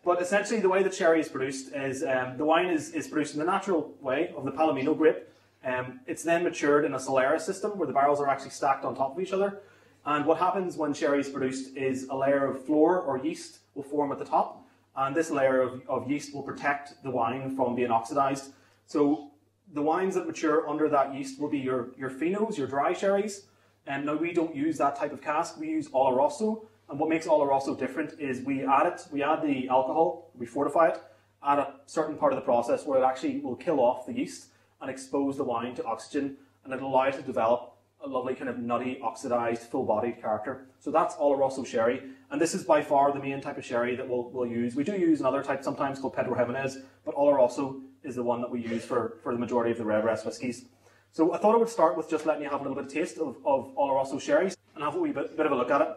But 0.04 0.20
essentially, 0.20 0.58
the 0.58 0.68
way 0.68 0.82
the 0.82 0.90
sherry 0.90 1.20
is 1.20 1.28
produced 1.28 1.72
is 1.72 2.02
um, 2.02 2.36
the 2.36 2.44
wine 2.44 2.66
is, 2.66 2.90
is 2.90 3.06
produced 3.06 3.34
in 3.34 3.38
the 3.38 3.46
natural 3.46 3.94
way 4.00 4.34
of 4.36 4.44
the 4.44 4.50
Palomino 4.50 4.98
grape. 4.98 5.28
Um, 5.64 6.00
it's 6.08 6.24
then 6.24 6.42
matured 6.42 6.84
in 6.84 6.94
a 6.94 6.98
solera 6.98 7.40
system 7.40 7.78
where 7.78 7.86
the 7.86 7.94
barrels 7.94 8.18
are 8.18 8.28
actually 8.28 8.50
stacked 8.50 8.84
on 8.84 8.96
top 8.96 9.14
of 9.16 9.22
each 9.22 9.32
other. 9.32 9.60
And 10.04 10.26
what 10.26 10.38
happens 10.38 10.76
when 10.76 10.92
sherry 10.92 11.20
is 11.20 11.28
produced 11.28 11.76
is 11.76 12.08
a 12.10 12.16
layer 12.16 12.46
of 12.46 12.66
flor 12.66 12.98
or 12.98 13.16
yeast 13.16 13.60
will 13.76 13.84
form 13.84 14.10
at 14.10 14.18
the 14.18 14.24
top, 14.24 14.61
and 14.96 15.16
this 15.16 15.30
layer 15.30 15.60
of, 15.60 15.82
of 15.88 16.10
yeast 16.10 16.34
will 16.34 16.42
protect 16.42 17.02
the 17.02 17.10
wine 17.10 17.56
from 17.56 17.74
being 17.74 17.90
oxidized. 17.90 18.52
So 18.86 19.30
the 19.72 19.82
wines 19.82 20.14
that 20.14 20.26
mature 20.26 20.68
under 20.68 20.88
that 20.88 21.14
yeast 21.14 21.40
will 21.40 21.48
be 21.48 21.58
your, 21.58 21.90
your 21.96 22.10
finos, 22.10 22.56
your 22.56 22.66
dry 22.66 22.92
sherries. 22.92 23.46
And 23.86 24.06
now 24.06 24.16
we 24.16 24.32
don't 24.32 24.54
use 24.54 24.78
that 24.78 24.96
type 24.96 25.12
of 25.12 25.20
cask, 25.20 25.58
we 25.58 25.68
use 25.68 25.88
Oloroso. 25.88 26.66
And 26.88 27.00
what 27.00 27.08
makes 27.08 27.26
Oloroso 27.26 27.78
different 27.78 28.20
is 28.20 28.42
we 28.42 28.64
add 28.64 28.86
it, 28.86 29.06
we 29.10 29.22
add 29.22 29.42
the 29.42 29.68
alcohol, 29.68 30.30
we 30.34 30.46
fortify 30.46 30.88
it 30.88 31.00
at 31.46 31.58
a 31.58 31.74
certain 31.86 32.16
part 32.16 32.32
of 32.32 32.36
the 32.36 32.44
process 32.44 32.86
where 32.86 33.02
it 33.02 33.04
actually 33.04 33.40
will 33.40 33.56
kill 33.56 33.80
off 33.80 34.06
the 34.06 34.12
yeast 34.12 34.48
and 34.80 34.90
expose 34.90 35.36
the 35.36 35.44
wine 35.44 35.74
to 35.74 35.84
oxygen 35.84 36.36
and 36.64 36.72
it'll 36.72 36.88
allow 36.88 37.04
it 37.04 37.14
to 37.14 37.22
develop 37.22 37.71
a 38.04 38.08
lovely 38.08 38.34
kind 38.34 38.48
of 38.48 38.58
nutty, 38.58 38.98
oxidized, 39.00 39.62
full-bodied 39.62 40.20
character. 40.20 40.66
So 40.80 40.90
that's 40.90 41.14
Oloroso 41.16 41.64
sherry, 41.64 42.02
and 42.30 42.40
this 42.40 42.54
is 42.54 42.64
by 42.64 42.82
far 42.82 43.12
the 43.12 43.20
main 43.20 43.40
type 43.40 43.58
of 43.58 43.64
sherry 43.64 43.94
that 43.94 44.08
we'll, 44.08 44.30
we'll 44.30 44.46
use. 44.46 44.74
We 44.74 44.82
do 44.82 44.92
use 44.92 45.20
another 45.20 45.42
type 45.42 45.62
sometimes 45.62 46.00
called 46.00 46.14
Pedro 46.14 46.34
Ximénez, 46.34 46.82
but 47.04 47.14
Oloroso 47.14 47.80
is 48.02 48.16
the 48.16 48.22
one 48.22 48.40
that 48.40 48.50
we 48.50 48.60
use 48.60 48.84
for, 48.84 49.18
for 49.22 49.32
the 49.32 49.38
majority 49.38 49.70
of 49.70 49.78
the 49.78 49.84
Redbreast 49.84 50.26
whiskies. 50.26 50.64
So 51.12 51.32
I 51.32 51.38
thought 51.38 51.54
I 51.54 51.58
would 51.58 51.68
start 51.68 51.96
with 51.96 52.10
just 52.10 52.26
letting 52.26 52.42
you 52.42 52.50
have 52.50 52.60
a 52.60 52.62
little 52.62 52.74
bit 52.74 52.86
of 52.86 52.92
taste 52.92 53.18
of, 53.18 53.36
of 53.44 53.72
Oloroso 53.76 54.20
sherry 54.20 54.50
and 54.74 54.82
have 54.82 54.96
a 54.96 54.98
wee 54.98 55.12
bit, 55.12 55.36
bit 55.36 55.46
of 55.46 55.52
a 55.52 55.54
look 55.54 55.70
at 55.70 55.80
it. 55.80 55.88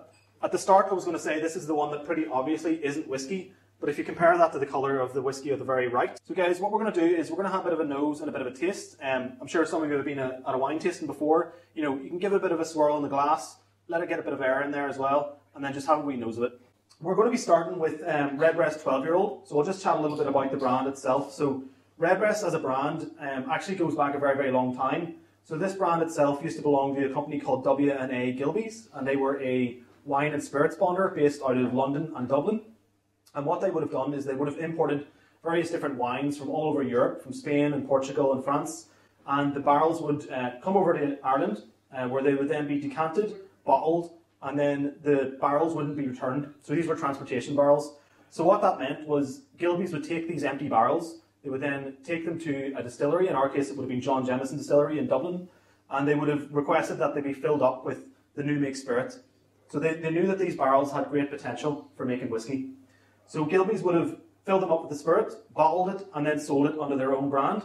At 0.43 0.51
the 0.51 0.59
start, 0.59 0.87
I 0.91 0.93
was 0.93 1.05
going 1.05 1.17
to 1.17 1.23
say 1.23 1.39
this 1.39 1.55
is 1.55 1.65
the 1.65 1.73
one 1.73 1.89
that 1.91 2.05
pretty 2.05 2.27
obviously 2.27 2.83
isn't 2.85 3.07
whiskey, 3.07 3.53
but 3.79 3.89
if 3.89 3.97
you 3.97 4.03
compare 4.03 4.37
that 4.37 4.51
to 4.53 4.59
the 4.59 4.65
colour 4.65 4.99
of 4.99 5.13
the 5.13 5.21
whiskey 5.21 5.51
at 5.51 5.59
the 5.59 5.65
very 5.65 5.87
right. 5.87 6.17
So 6.27 6.33
guys, 6.33 6.59
what 6.59 6.71
we're 6.71 6.79
going 6.79 6.93
to 6.93 6.99
do 6.99 7.15
is 7.15 7.29
we're 7.29 7.37
going 7.37 7.47
to 7.47 7.51
have 7.51 7.65
a 7.65 7.69
bit 7.69 7.73
of 7.73 7.79
a 7.79 7.85
nose 7.85 8.21
and 8.21 8.29
a 8.29 8.31
bit 8.31 8.41
of 8.41 8.47
a 8.47 8.55
taste. 8.55 8.97
Um, 9.01 9.33
I'm 9.41 9.47
sure 9.47 9.65
some 9.65 9.83
of 9.83 9.89
you 9.89 9.95
have 9.95 10.05
been 10.05 10.19
a, 10.19 10.41
at 10.47 10.55
a 10.55 10.57
wine 10.57 10.79
tasting 10.79 11.07
before. 11.07 11.53
You 11.73 11.83
know, 11.83 11.95
you 11.97 12.09
can 12.09 12.19
give 12.19 12.33
it 12.33 12.37
a 12.37 12.39
bit 12.39 12.51
of 12.51 12.59
a 12.59 12.65
swirl 12.65 12.97
in 12.97 13.03
the 13.03 13.09
glass, 13.09 13.57
let 13.87 14.01
it 14.01 14.09
get 14.09 14.19
a 14.19 14.23
bit 14.23 14.33
of 14.33 14.41
air 14.41 14.63
in 14.63 14.71
there 14.71 14.87
as 14.87 14.97
well, 14.97 15.39
and 15.53 15.63
then 15.63 15.73
just 15.73 15.87
have 15.87 15.99
a 15.99 16.01
wee 16.01 16.15
nose 16.15 16.37
of 16.37 16.43
it. 16.43 16.59
We're 17.01 17.15
going 17.15 17.27
to 17.27 17.31
be 17.31 17.37
starting 17.37 17.77
with 17.77 18.01
um, 18.07 18.37
Redbreast 18.37 18.81
12 18.81 19.03
year 19.03 19.15
old. 19.15 19.47
So 19.47 19.59
I'll 19.59 19.65
just 19.65 19.83
chat 19.83 19.97
a 19.97 20.01
little 20.01 20.17
bit 20.17 20.27
about 20.27 20.51
the 20.51 20.57
brand 20.57 20.87
itself. 20.87 21.33
So 21.33 21.63
Redbreast 21.97 22.43
as 22.43 22.53
a 22.53 22.59
brand 22.59 23.11
um, 23.19 23.49
actually 23.51 23.75
goes 23.75 23.95
back 23.95 24.15
a 24.15 24.19
very, 24.19 24.35
very 24.35 24.51
long 24.51 24.75
time. 24.75 25.15
So 25.43 25.57
this 25.57 25.73
brand 25.73 26.01
itself 26.01 26.43
used 26.43 26.57
to 26.57 26.63
belong 26.63 26.95
to 26.95 27.05
a 27.05 27.13
company 27.13 27.39
called 27.39 27.63
W&A 27.65 28.31
Gilbey's, 28.31 28.89
and 28.93 29.07
they 29.07 29.15
were 29.15 29.39
a 29.41 29.77
wine 30.03 30.33
and 30.33 30.43
spirits 30.43 30.75
bonder 30.75 31.09
based 31.09 31.41
out 31.41 31.57
of 31.57 31.73
London 31.73 32.13
and 32.15 32.27
Dublin. 32.27 32.61
And 33.35 33.45
what 33.45 33.61
they 33.61 33.69
would 33.69 33.83
have 33.83 33.91
done 33.91 34.13
is 34.13 34.25
they 34.25 34.33
would 34.33 34.47
have 34.47 34.59
imported 34.59 35.07
various 35.43 35.69
different 35.69 35.95
wines 35.95 36.37
from 36.37 36.49
all 36.49 36.69
over 36.69 36.81
Europe, 36.81 37.21
from 37.21 37.33
Spain 37.33 37.73
and 37.73 37.87
Portugal 37.87 38.33
and 38.33 38.43
France, 38.43 38.87
and 39.27 39.53
the 39.53 39.59
barrels 39.59 40.01
would 40.01 40.29
uh, 40.31 40.51
come 40.63 40.75
over 40.77 40.93
to 40.93 41.17
Ireland, 41.23 41.63
uh, 41.93 42.07
where 42.07 42.23
they 42.23 42.33
would 42.33 42.49
then 42.49 42.67
be 42.67 42.79
decanted, 42.79 43.35
bottled, 43.65 44.11
and 44.41 44.57
then 44.57 44.95
the 45.03 45.37
barrels 45.39 45.73
wouldn't 45.75 45.97
be 45.97 46.07
returned. 46.07 46.53
So 46.61 46.73
these 46.73 46.87
were 46.87 46.95
transportation 46.95 47.55
barrels. 47.55 47.97
So 48.29 48.43
what 48.43 48.61
that 48.61 48.79
meant 48.79 49.07
was 49.07 49.41
Gilbey's 49.57 49.93
would 49.93 50.03
take 50.03 50.27
these 50.27 50.43
empty 50.43 50.67
barrels, 50.67 51.19
they 51.43 51.49
would 51.51 51.61
then 51.61 51.97
take 52.03 52.25
them 52.25 52.39
to 52.39 52.73
a 52.75 52.81
distillery, 52.81 53.27
in 53.27 53.35
our 53.35 53.49
case 53.49 53.69
it 53.69 53.77
would 53.77 53.83
have 53.83 53.89
been 53.89 54.01
John 54.01 54.25
Jameson 54.25 54.57
Distillery 54.57 54.97
in 54.97 55.07
Dublin, 55.07 55.47
and 55.91 56.07
they 56.07 56.15
would 56.15 56.27
have 56.27 56.51
requested 56.51 56.97
that 56.97 57.13
they 57.13 57.21
be 57.21 57.33
filled 57.33 57.61
up 57.61 57.85
with 57.85 58.05
the 58.35 58.43
new 58.43 58.59
make 58.59 58.75
spirit. 58.75 59.19
So 59.67 59.79
they, 59.79 59.95
they 59.95 60.09
knew 60.09 60.25
that 60.27 60.39
these 60.39 60.55
barrels 60.55 60.91
had 60.91 61.09
great 61.09 61.29
potential 61.29 61.89
for 61.95 62.05
making 62.05 62.29
whiskey. 62.29 62.71
So 63.27 63.45
Gilbey's 63.45 63.81
would 63.81 63.95
have 63.95 64.17
filled 64.45 64.61
them 64.61 64.71
up 64.71 64.81
with 64.81 64.91
the 64.91 64.97
spirit, 64.97 65.33
bottled 65.53 65.89
it, 65.89 66.07
and 66.13 66.25
then 66.25 66.39
sold 66.39 66.67
it 66.67 66.79
under 66.79 66.95
their 66.95 67.15
own 67.15 67.29
brand. 67.29 67.63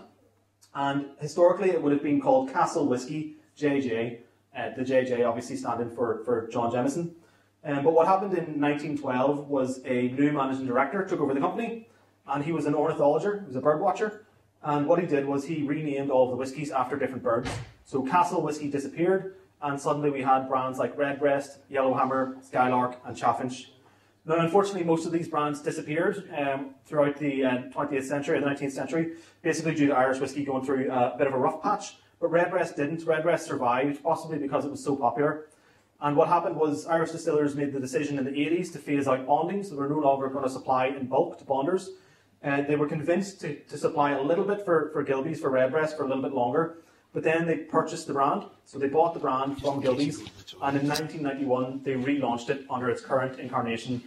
And 0.74 1.06
historically, 1.20 1.70
it 1.70 1.82
would 1.82 1.92
have 1.92 2.02
been 2.02 2.20
called 2.20 2.52
Castle 2.52 2.86
Whiskey 2.86 3.36
JJ, 3.58 4.18
uh, 4.56 4.70
the 4.76 4.82
JJ 4.82 5.26
obviously 5.26 5.56
standing 5.56 5.90
for, 5.90 6.22
for 6.24 6.48
John 6.48 6.72
Jameson. 6.72 7.14
Um, 7.62 7.84
but 7.84 7.92
what 7.92 8.06
happened 8.06 8.32
in 8.32 8.60
1912 8.60 9.48
was 9.48 9.80
a 9.84 10.08
new 10.08 10.32
managing 10.32 10.66
director 10.66 11.04
took 11.04 11.20
over 11.20 11.34
the 11.34 11.40
company, 11.40 11.88
and 12.26 12.42
he 12.42 12.52
was 12.52 12.64
an 12.64 12.74
ornithologist, 12.74 13.40
he 13.40 13.46
was 13.46 13.56
a 13.56 13.60
bird 13.60 13.80
watcher. 13.80 14.24
And 14.62 14.86
what 14.86 14.98
he 14.98 15.06
did 15.06 15.26
was 15.26 15.44
he 15.44 15.62
renamed 15.62 16.10
all 16.10 16.24
of 16.24 16.30
the 16.30 16.36
whiskies 16.36 16.70
after 16.70 16.96
different 16.96 17.22
birds. 17.22 17.50
So 17.84 18.02
Castle 18.02 18.42
Whiskey 18.42 18.70
disappeared, 18.70 19.36
and 19.62 19.78
suddenly 19.80 20.10
we 20.10 20.22
had 20.22 20.48
brands 20.48 20.78
like 20.78 20.96
Redbreast, 20.96 21.58
Yellowhammer, 21.68 22.36
Skylark, 22.42 22.98
and 23.04 23.16
Chaffinch 23.16 23.66
unfortunately, 24.38 24.84
most 24.84 25.06
of 25.06 25.12
these 25.12 25.28
brands 25.28 25.60
disappeared 25.60 26.30
um, 26.36 26.74
throughout 26.84 27.16
the 27.18 27.44
uh, 27.44 27.50
20th 27.74 28.04
century 28.04 28.36
and 28.36 28.44
the 28.44 28.50
19th 28.50 28.72
century, 28.72 29.12
basically 29.42 29.74
due 29.74 29.86
to 29.88 29.96
Irish 29.96 30.20
whiskey 30.20 30.44
going 30.44 30.64
through 30.64 30.90
a 30.90 31.14
bit 31.16 31.26
of 31.26 31.34
a 31.34 31.38
rough 31.38 31.62
patch. 31.62 31.96
But 32.20 32.30
Redbreast 32.30 32.76
didn't. 32.76 33.04
Redbreast 33.04 33.46
survived, 33.46 34.02
possibly 34.02 34.38
because 34.38 34.66
it 34.66 34.70
was 34.70 34.84
so 34.84 34.94
popular. 34.94 35.46
And 36.02 36.16
what 36.16 36.28
happened 36.28 36.56
was 36.56 36.86
Irish 36.86 37.10
distillers 37.10 37.54
made 37.54 37.72
the 37.72 37.80
decision 37.80 38.18
in 38.18 38.24
the 38.24 38.30
80s 38.30 38.72
to 38.72 38.78
phase 38.78 39.08
out 39.08 39.26
bonding, 39.26 39.62
so 39.62 39.70
they 39.70 39.80
were 39.80 39.88
no 39.88 39.98
longer 39.98 40.28
going 40.28 40.44
to 40.44 40.50
supply 40.50 40.86
in 40.86 41.06
bulk 41.06 41.38
to 41.38 41.44
bonders. 41.44 41.90
And 42.42 42.66
they 42.66 42.76
were 42.76 42.86
convinced 42.86 43.40
to, 43.42 43.58
to 43.60 43.76
supply 43.76 44.12
a 44.12 44.22
little 44.22 44.44
bit 44.44 44.64
for, 44.64 44.90
for 44.92 45.02
Gilbey's, 45.02 45.40
for 45.40 45.50
Redbreast, 45.50 45.96
for 45.96 46.04
a 46.04 46.08
little 46.08 46.22
bit 46.22 46.32
longer. 46.32 46.78
But 47.12 47.22
then 47.22 47.46
they 47.46 47.56
purchased 47.56 48.06
the 48.06 48.12
brand, 48.12 48.44
so 48.64 48.78
they 48.78 48.88
bought 48.88 49.14
the 49.14 49.20
brand 49.20 49.60
from 49.60 49.80
Gilbey's, 49.80 50.20
and 50.62 50.76
in 50.76 50.86
1991 50.86 51.82
they 51.82 51.94
relaunched 51.94 52.50
it 52.50 52.64
under 52.70 52.88
its 52.88 53.00
current 53.00 53.40
incarnation 53.40 54.00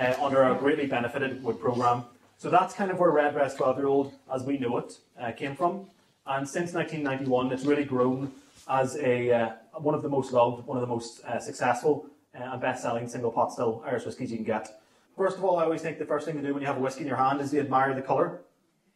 uh, 0.00 0.14
under 0.20 0.42
a 0.44 0.54
greatly 0.54 0.86
benefited 0.86 1.42
wood 1.44 1.60
program. 1.60 2.04
So 2.38 2.50
that's 2.50 2.74
kind 2.74 2.90
of 2.90 2.98
where 2.98 3.10
Redbreast 3.10 3.58
12 3.58 3.78
year 3.78 3.86
old, 3.86 4.14
as 4.32 4.42
we 4.42 4.58
know 4.58 4.78
it, 4.78 4.98
uh, 5.20 5.32
came 5.32 5.54
from. 5.54 5.86
And 6.26 6.48
since 6.48 6.72
1991, 6.72 7.52
it's 7.52 7.64
really 7.64 7.84
grown 7.84 8.32
as 8.68 8.96
a 8.96 9.30
uh, 9.30 9.50
one 9.78 9.94
of 9.94 10.02
the 10.02 10.08
most 10.08 10.32
loved, 10.32 10.66
one 10.66 10.76
of 10.76 10.80
the 10.80 10.86
most 10.86 11.24
uh, 11.24 11.38
successful 11.38 12.06
uh, 12.34 12.42
and 12.52 12.60
best 12.60 12.82
selling 12.82 13.08
single 13.08 13.30
pot 13.30 13.52
still 13.52 13.82
Irish 13.86 14.04
whiskies 14.04 14.30
you 14.30 14.36
can 14.38 14.44
get. 14.44 14.80
First 15.16 15.36
of 15.36 15.44
all, 15.44 15.58
I 15.58 15.64
always 15.64 15.82
think 15.82 15.98
the 15.98 16.04
first 16.04 16.24
thing 16.24 16.36
to 16.36 16.42
do 16.42 16.54
when 16.54 16.62
you 16.62 16.66
have 16.66 16.78
a 16.78 16.80
whiskey 16.80 17.02
in 17.02 17.06
your 17.06 17.16
hand 17.16 17.40
is 17.40 17.50
to 17.50 17.60
admire 17.60 17.94
the 17.94 18.02
colour. 18.02 18.40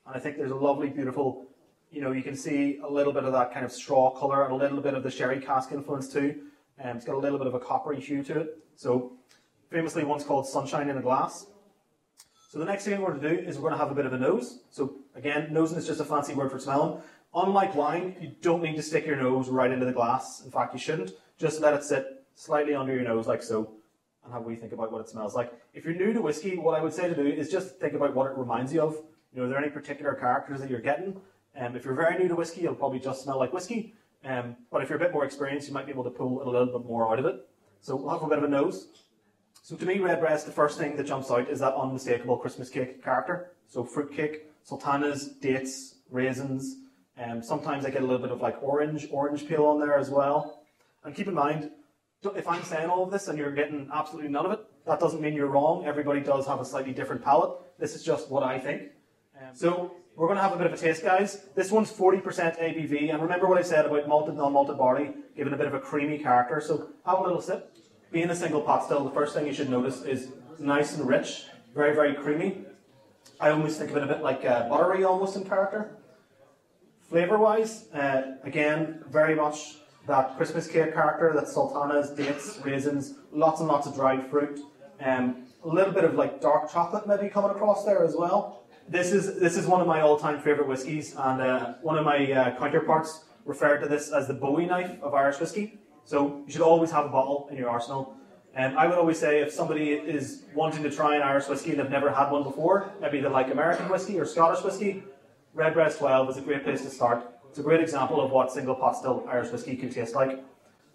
And 0.07 0.17
I 0.17 0.19
think 0.19 0.37
there's 0.37 0.51
a 0.51 0.57
lovely, 0.57 0.88
beautiful 0.88 1.47
you 1.95 2.01
know, 2.01 2.11
you 2.11 2.23
can 2.23 2.37
see 2.37 2.81
a 2.83 2.90
little 2.90 3.12
bit 3.12 3.23
of 3.23 3.33
that 3.33 3.53
kind 3.53 3.64
of 3.64 3.71
straw 3.71 4.11
colour 4.11 4.45
and 4.45 4.53
a 4.53 4.57
little 4.57 4.81
bit 4.81 4.95
of 4.95 5.05
the 5.05 5.11
sherry 5.11 5.40
cask 5.40 5.71
influence 5.71 6.12
too. 6.12 6.40
Um, 6.83 6.97
it's 6.97 7.05
got 7.05 7.14
a 7.14 7.19
little 7.19 7.38
bit 7.38 7.47
of 7.47 7.55
a 7.55 7.61
coppery 7.61 8.01
hue 8.01 8.25
to 8.25 8.40
it. 8.40 8.59
So, 8.75 9.12
famously 9.74 10.04
once 10.04 10.22
called 10.22 10.46
sunshine 10.46 10.88
in 10.88 10.96
a 10.98 11.02
glass. 11.02 11.46
So 12.48 12.60
the 12.60 12.64
next 12.64 12.84
thing 12.84 13.00
we're 13.00 13.10
going 13.10 13.20
to 13.22 13.37
do 13.37 13.48
is 13.48 13.56
we're 13.56 13.70
going 13.70 13.72
to 13.72 13.78
have 13.78 13.90
a 13.90 13.94
bit 13.94 14.06
of 14.06 14.12
a 14.12 14.18
nose. 14.18 14.60
So 14.70 14.98
again, 15.16 15.48
nosing 15.50 15.76
is 15.76 15.84
just 15.84 15.98
a 15.98 16.04
fancy 16.04 16.32
word 16.32 16.52
for 16.52 16.60
smelling. 16.60 17.02
Unlike 17.34 17.74
wine, 17.74 18.14
you 18.20 18.30
don't 18.40 18.62
need 18.62 18.76
to 18.76 18.82
stick 18.82 19.04
your 19.04 19.16
nose 19.16 19.48
right 19.48 19.72
into 19.72 19.84
the 19.84 19.92
glass. 19.92 20.42
In 20.44 20.52
fact, 20.52 20.74
you 20.74 20.78
shouldn't. 20.78 21.10
Just 21.38 21.60
let 21.60 21.74
it 21.74 21.82
sit 21.82 22.24
slightly 22.37 22.76
under 22.76 22.94
your 22.94 23.02
nose 23.02 23.26
like 23.26 23.42
so 23.42 23.72
and 24.24 24.32
have 24.32 24.44
we 24.44 24.54
think 24.54 24.72
about 24.72 24.92
what 24.92 25.00
it 25.00 25.08
smells 25.08 25.34
like. 25.34 25.52
If 25.74 25.84
you're 25.84 25.94
new 25.94 26.12
to 26.12 26.22
whiskey, 26.22 26.56
what 26.56 26.78
I 26.78 26.82
would 26.82 26.94
say 26.94 27.08
to 27.08 27.14
do 27.14 27.26
is 27.26 27.50
just 27.50 27.80
think 27.80 27.94
about 27.94 28.14
what 28.14 28.30
it 28.30 28.38
reminds 28.38 28.72
you 28.72 28.80
of. 28.80 28.94
You 29.32 29.40
know, 29.40 29.46
are 29.46 29.48
there 29.48 29.58
any 29.58 29.70
particular 29.70 30.14
characters 30.14 30.60
that 30.60 30.70
you're 30.70 30.80
getting? 30.80 31.20
Um, 31.58 31.74
if 31.74 31.84
you're 31.84 31.94
very 31.94 32.16
new 32.16 32.28
to 32.28 32.37
whiskey, 32.37 32.62
it'll 32.62 32.76
probably 32.76 33.00
just 33.00 33.24
smell 33.24 33.40
like 33.40 33.52
whiskey. 33.52 33.94
Um, 34.24 34.54
but 34.70 34.82
if 34.82 34.88
you're 34.88 34.98
a 34.98 35.00
bit 35.00 35.12
more 35.12 35.24
experienced, 35.24 35.66
you 35.66 35.74
might 35.74 35.87
be 35.87 35.92
able 35.92 36.04
to 36.04 36.10
pull 36.10 36.42
a 36.42 36.48
little 36.48 36.78
bit 36.78 36.87
more 36.87 37.10
out 37.10 37.18
of 37.18 37.26
it. 37.26 37.44
So 37.80 37.96
we'll 37.96 38.10
have 38.10 38.22
a 38.22 38.28
bit 38.28 38.38
of 38.38 38.44
a 38.44 38.48
nose. 38.48 38.87
So 39.64 39.77
to 39.77 39.87
me, 39.87 39.98
Redbreast, 39.98 40.44
the 40.44 40.53
first 40.53 40.79
thing 40.79 40.94
that 40.98 41.07
jumps 41.07 41.31
out 41.31 41.48
is 41.48 41.61
that 41.61 41.74
unmistakable 41.74 42.37
Christmas 42.37 42.68
cake 42.68 43.03
character. 43.03 43.53
So 43.66 43.83
fruitcake, 43.83 44.42
sultanas, 44.62 45.29
dates, 45.40 45.94
raisins. 46.11 46.77
Um, 47.18 47.42
sometimes 47.42 47.87
I 47.87 47.90
get 47.90 48.03
a 48.03 48.05
little 48.05 48.20
bit 48.20 48.31
of 48.31 48.42
like 48.42 48.62
orange, 48.62 49.09
orange 49.11 49.48
peel 49.48 49.64
on 49.64 49.81
there 49.81 49.96
as 49.96 50.11
well. 50.11 50.61
And 51.03 51.14
keep 51.14 51.29
in 51.29 51.35
mind, 51.35 51.70
if 52.37 52.46
I'm 52.46 52.62
saying 52.62 52.90
all 52.90 53.05
of 53.05 53.11
this 53.11 53.29
and 53.29 53.38
you're 53.38 53.53
getting 53.53 53.88
absolutely 53.90 54.31
none 54.31 54.44
of 54.44 54.53
it, 54.53 54.61
that 54.85 55.00
doesn't 55.00 55.22
mean 55.22 55.33
you're 55.33 55.46
wrong. 55.46 55.87
Everybody 55.87 56.20
does 56.20 56.46
have 56.46 56.61
a 56.61 56.64
slightly 56.66 56.92
different 56.92 57.24
palate. 57.24 57.59
This 57.79 57.94
is 57.94 58.03
just 58.03 58.31
what 58.31 58.42
I 58.42 58.59
think. 58.59 58.90
Um, 59.40 59.55
so 59.55 59.94
we're 60.14 60.27
going 60.27 60.37
to 60.37 60.42
have 60.42 60.53
a 60.53 60.59
bit 60.59 60.66
of 60.66 60.74
a 60.74 60.77
taste, 60.77 61.03
guys. 61.03 61.46
This 61.55 61.70
one's 61.70 61.90
40% 61.90 62.22
ABV, 62.22 63.14
and 63.14 63.22
remember 63.22 63.46
what 63.46 63.57
I 63.57 63.62
said 63.62 63.87
about 63.87 64.09
malted, 64.09 64.35
non-malted 64.35 64.77
barley, 64.77 65.14
giving 65.35 65.55
a 65.55 65.57
bit 65.57 65.68
of 65.68 65.72
a 65.72 65.81
creamy 65.81 66.18
character. 66.18 66.61
So 66.61 66.90
have 67.07 67.20
a 67.20 67.22
little 67.22 67.40
sip. 67.40 67.73
Being 68.14 68.31
a 68.31 68.37
single 68.37 68.61
pot 68.61 68.85
still, 68.85 69.03
the 69.03 69.11
first 69.11 69.35
thing 69.35 69.44
you 69.44 69.53
should 69.53 69.68
notice 69.68 70.05
is 70.05 70.29
nice 70.61 70.96
and 70.96 71.09
rich, 71.09 71.46
very, 71.74 71.96
very 71.96 72.14
creamy. 72.14 72.64
I 73.40 73.50
almost 73.50 73.77
think 73.77 73.90
of 73.90 73.96
it 73.96 74.05
a 74.05 74.07
bit 74.07 74.22
like 74.22 74.44
uh, 74.44 74.68
buttery 74.68 75.03
almost 75.03 75.35
in 75.35 75.44
character. 75.44 75.96
Flavour-wise, 77.09 77.88
uh, 77.92 78.37
again, 78.44 79.03
very 79.11 79.35
much 79.35 79.79
that 80.07 80.37
Christmas 80.37 80.68
cake 80.68 80.94
character, 80.94 81.33
that 81.35 81.48
sultanas, 81.48 82.11
dates, 82.11 82.61
raisins, 82.62 83.14
lots 83.33 83.59
and 83.59 83.68
lots 83.68 83.88
of 83.88 83.96
dried 83.96 84.31
fruit. 84.31 84.61
Um, 85.00 85.46
a 85.64 85.68
little 85.68 85.92
bit 85.92 86.05
of 86.05 86.14
like 86.14 86.40
dark 86.40 86.70
chocolate 86.70 87.09
maybe 87.09 87.29
coming 87.29 87.50
across 87.50 87.85
there 87.85 88.05
as 88.05 88.14
well. 88.14 88.62
This 88.88 89.11
is 89.11 89.40
this 89.40 89.57
is 89.57 89.66
one 89.66 89.81
of 89.81 89.88
my 89.88 90.03
all-time 90.03 90.38
favourite 90.38 90.68
whiskies, 90.68 91.16
and 91.18 91.42
uh, 91.42 91.74
one 91.83 91.98
of 91.98 92.05
my 92.05 92.31
uh, 92.31 92.57
counterparts 92.61 93.24
referred 93.44 93.79
to 93.79 93.88
this 93.88 94.12
as 94.12 94.29
the 94.29 94.35
Bowie 94.35 94.66
knife 94.66 95.03
of 95.03 95.14
Irish 95.14 95.40
whiskey. 95.40 95.81
So 96.05 96.43
you 96.47 96.53
should 96.53 96.62
always 96.62 96.90
have 96.90 97.07
a 97.07 97.09
bottle 97.09 97.49
in 97.51 97.57
your 97.57 97.71
arsenal. 97.71 98.14
And 98.55 98.75
um, 98.75 98.79
I 98.79 98.87
would 98.87 98.99
always 98.99 99.19
say 99.19 99.40
if 99.40 99.53
somebody 99.53 99.90
is 99.90 100.45
wanting 100.55 100.83
to 100.85 100.90
try 100.90 101.17
an 101.17 101.23
Irish 101.23 101.49
whiskey 101.49 101.71
and 101.71 101.81
they've 101.81 101.90
never 101.90 102.11
had 102.11 102.31
one 102.31 102.45
before, 102.45 102.93
maybe 103.01 103.21
they 103.21 103.29
like 103.29 103.51
American 103.51 103.88
whiskey 103.88 104.19
or 104.19 104.25
Scottish 104.25 104.62
whiskey, 104.62 105.03
Redbreast 105.55 105.99
12 105.99 106.31
is 106.31 106.37
a 106.37 106.40
great 106.40 106.64
place 106.64 106.83
to 106.83 106.90
start. 106.90 107.25
It's 107.49 107.59
a 107.59 107.62
great 107.62 107.81
example 107.81 108.21
of 108.21 108.31
what 108.31 108.53
single 108.53 108.75
pot 108.75 108.97
still 108.97 109.25
Irish 109.29 109.51
whiskey 109.51 109.77
can 109.77 109.90
taste 109.90 110.14
like. 110.14 110.45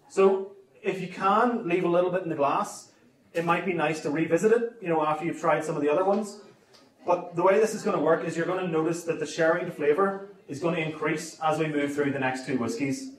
So 0.08 0.52
if 0.82 1.00
you 1.00 1.08
can 1.08 1.68
leave 1.68 1.84
a 1.84 1.88
little 1.88 2.10
bit 2.10 2.22
in 2.22 2.28
the 2.28 2.34
glass, 2.34 2.92
it 3.32 3.44
might 3.44 3.64
be 3.64 3.72
nice 3.72 4.00
to 4.00 4.10
revisit 4.10 4.52
it, 4.52 4.72
you 4.80 4.88
know, 4.88 5.04
after 5.04 5.24
you've 5.24 5.40
tried 5.40 5.64
some 5.64 5.76
of 5.76 5.82
the 5.82 5.88
other 5.88 6.04
ones. 6.04 6.40
But 7.06 7.36
the 7.36 7.42
way 7.42 7.58
this 7.58 7.74
is 7.74 7.82
going 7.82 7.96
to 7.96 8.02
work 8.02 8.24
is 8.24 8.36
you're 8.36 8.46
going 8.46 8.64
to 8.64 8.70
notice 8.70 9.04
that 9.04 9.20
the 9.20 9.26
sherry 9.26 9.68
flavour 9.70 10.28
is 10.48 10.60
going 10.60 10.74
to 10.74 10.82
increase 10.82 11.38
as 11.40 11.58
we 11.58 11.66
move 11.66 11.94
through 11.94 12.12
the 12.12 12.18
next 12.18 12.46
two 12.46 12.58
whiskies. 12.58 13.12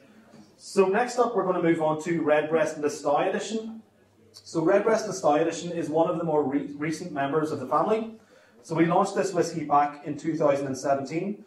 So 0.63 0.86
next 0.86 1.17
up, 1.17 1.36
we're 1.36 1.41
going 1.41 1.56
to 1.56 1.63
move 1.63 1.82
on 1.82 2.00
to 2.04 2.21
Redbreast 2.21 2.80
Lustau 2.80 3.28
Edition. 3.28 3.82
So 4.32 4.62
Redbreast 4.62 5.08
Lustau 5.08 5.41
Edition 5.41 5.71
is 5.71 5.89
one 5.89 6.08
of 6.08 6.19
the 6.19 6.24
more 6.24 6.43
re 6.43 6.67
recent 6.78 7.12
members 7.12 7.52
of 7.52 7.60
the 7.60 7.65
family. 7.65 8.12
So 8.62 8.76
we 8.76 8.86
launched 8.86 9.15
this 9.15 9.34
whiskey 9.34 9.63
back 9.63 10.06
in 10.06 10.15
2017. 10.15 11.43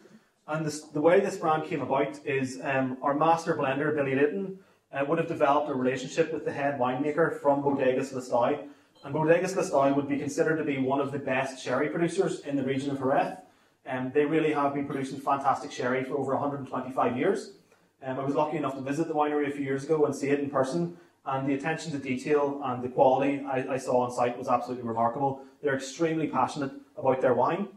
And 0.49 0.65
this, 0.65 0.81
the 0.81 0.99
way 0.99 1.21
this 1.21 1.37
brand 1.37 1.63
came 1.63 1.79
about 1.79 2.19
is 2.25 2.59
um, 2.61 2.97
our 3.01 3.13
master 3.13 3.55
blender, 3.55 3.95
Billy 3.95 4.15
Leighton, 4.15 4.59
uh, 4.91 5.05
would 5.07 5.17
have 5.17 5.29
developed 5.29 5.69
a 5.69 5.73
relationship 5.73 6.33
with 6.33 6.43
the 6.43 6.51
head 6.51 6.77
winemaker 6.77 7.39
from 7.39 7.63
Bodegas 7.63 8.13
Lustau. 8.13 8.67
And 9.05 9.15
Bodegas 9.15 9.55
Lustau 9.55 9.95
would 9.95 10.09
be 10.09 10.17
considered 10.17 10.57
to 10.57 10.65
be 10.65 10.77
one 10.77 10.99
of 10.99 11.13
the 11.13 11.19
best 11.19 11.63
sherry 11.63 11.87
producers 11.87 12.41
in 12.41 12.57
the 12.57 12.63
region 12.63 12.91
of 12.91 12.99
Jerez. 12.99 13.37
And 13.85 14.07
um, 14.07 14.11
they 14.13 14.25
really 14.25 14.51
have 14.51 14.73
been 14.73 14.85
producing 14.85 15.21
fantastic 15.21 15.71
sherry 15.71 16.03
for 16.03 16.17
over 16.17 16.33
125 16.33 17.17
years. 17.17 17.51
Um, 18.03 18.19
I 18.19 18.23
was 18.23 18.35
lucky 18.35 18.57
enough 18.57 18.75
to 18.75 18.81
visit 18.81 19.07
the 19.07 19.13
winery 19.13 19.47
a 19.47 19.51
few 19.51 19.63
years 19.63 19.83
ago 19.83 20.05
and 20.05 20.15
see 20.15 20.29
it 20.29 20.39
in 20.39 20.49
person, 20.49 20.97
and 21.25 21.47
the 21.47 21.53
attention 21.53 21.91
to 21.91 21.97
detail 21.97 22.61
and 22.63 22.83
the 22.83 22.89
quality 22.89 23.43
I, 23.45 23.73
I 23.73 23.77
saw 23.77 24.01
on 24.01 24.11
site 24.11 24.37
was 24.37 24.47
absolutely 24.47 24.87
remarkable. 24.87 25.41
They're 25.63 25.75
extremely 25.75 26.27
passionate 26.27 26.71
about 26.97 27.21
their 27.21 27.33
wine. 27.33 27.67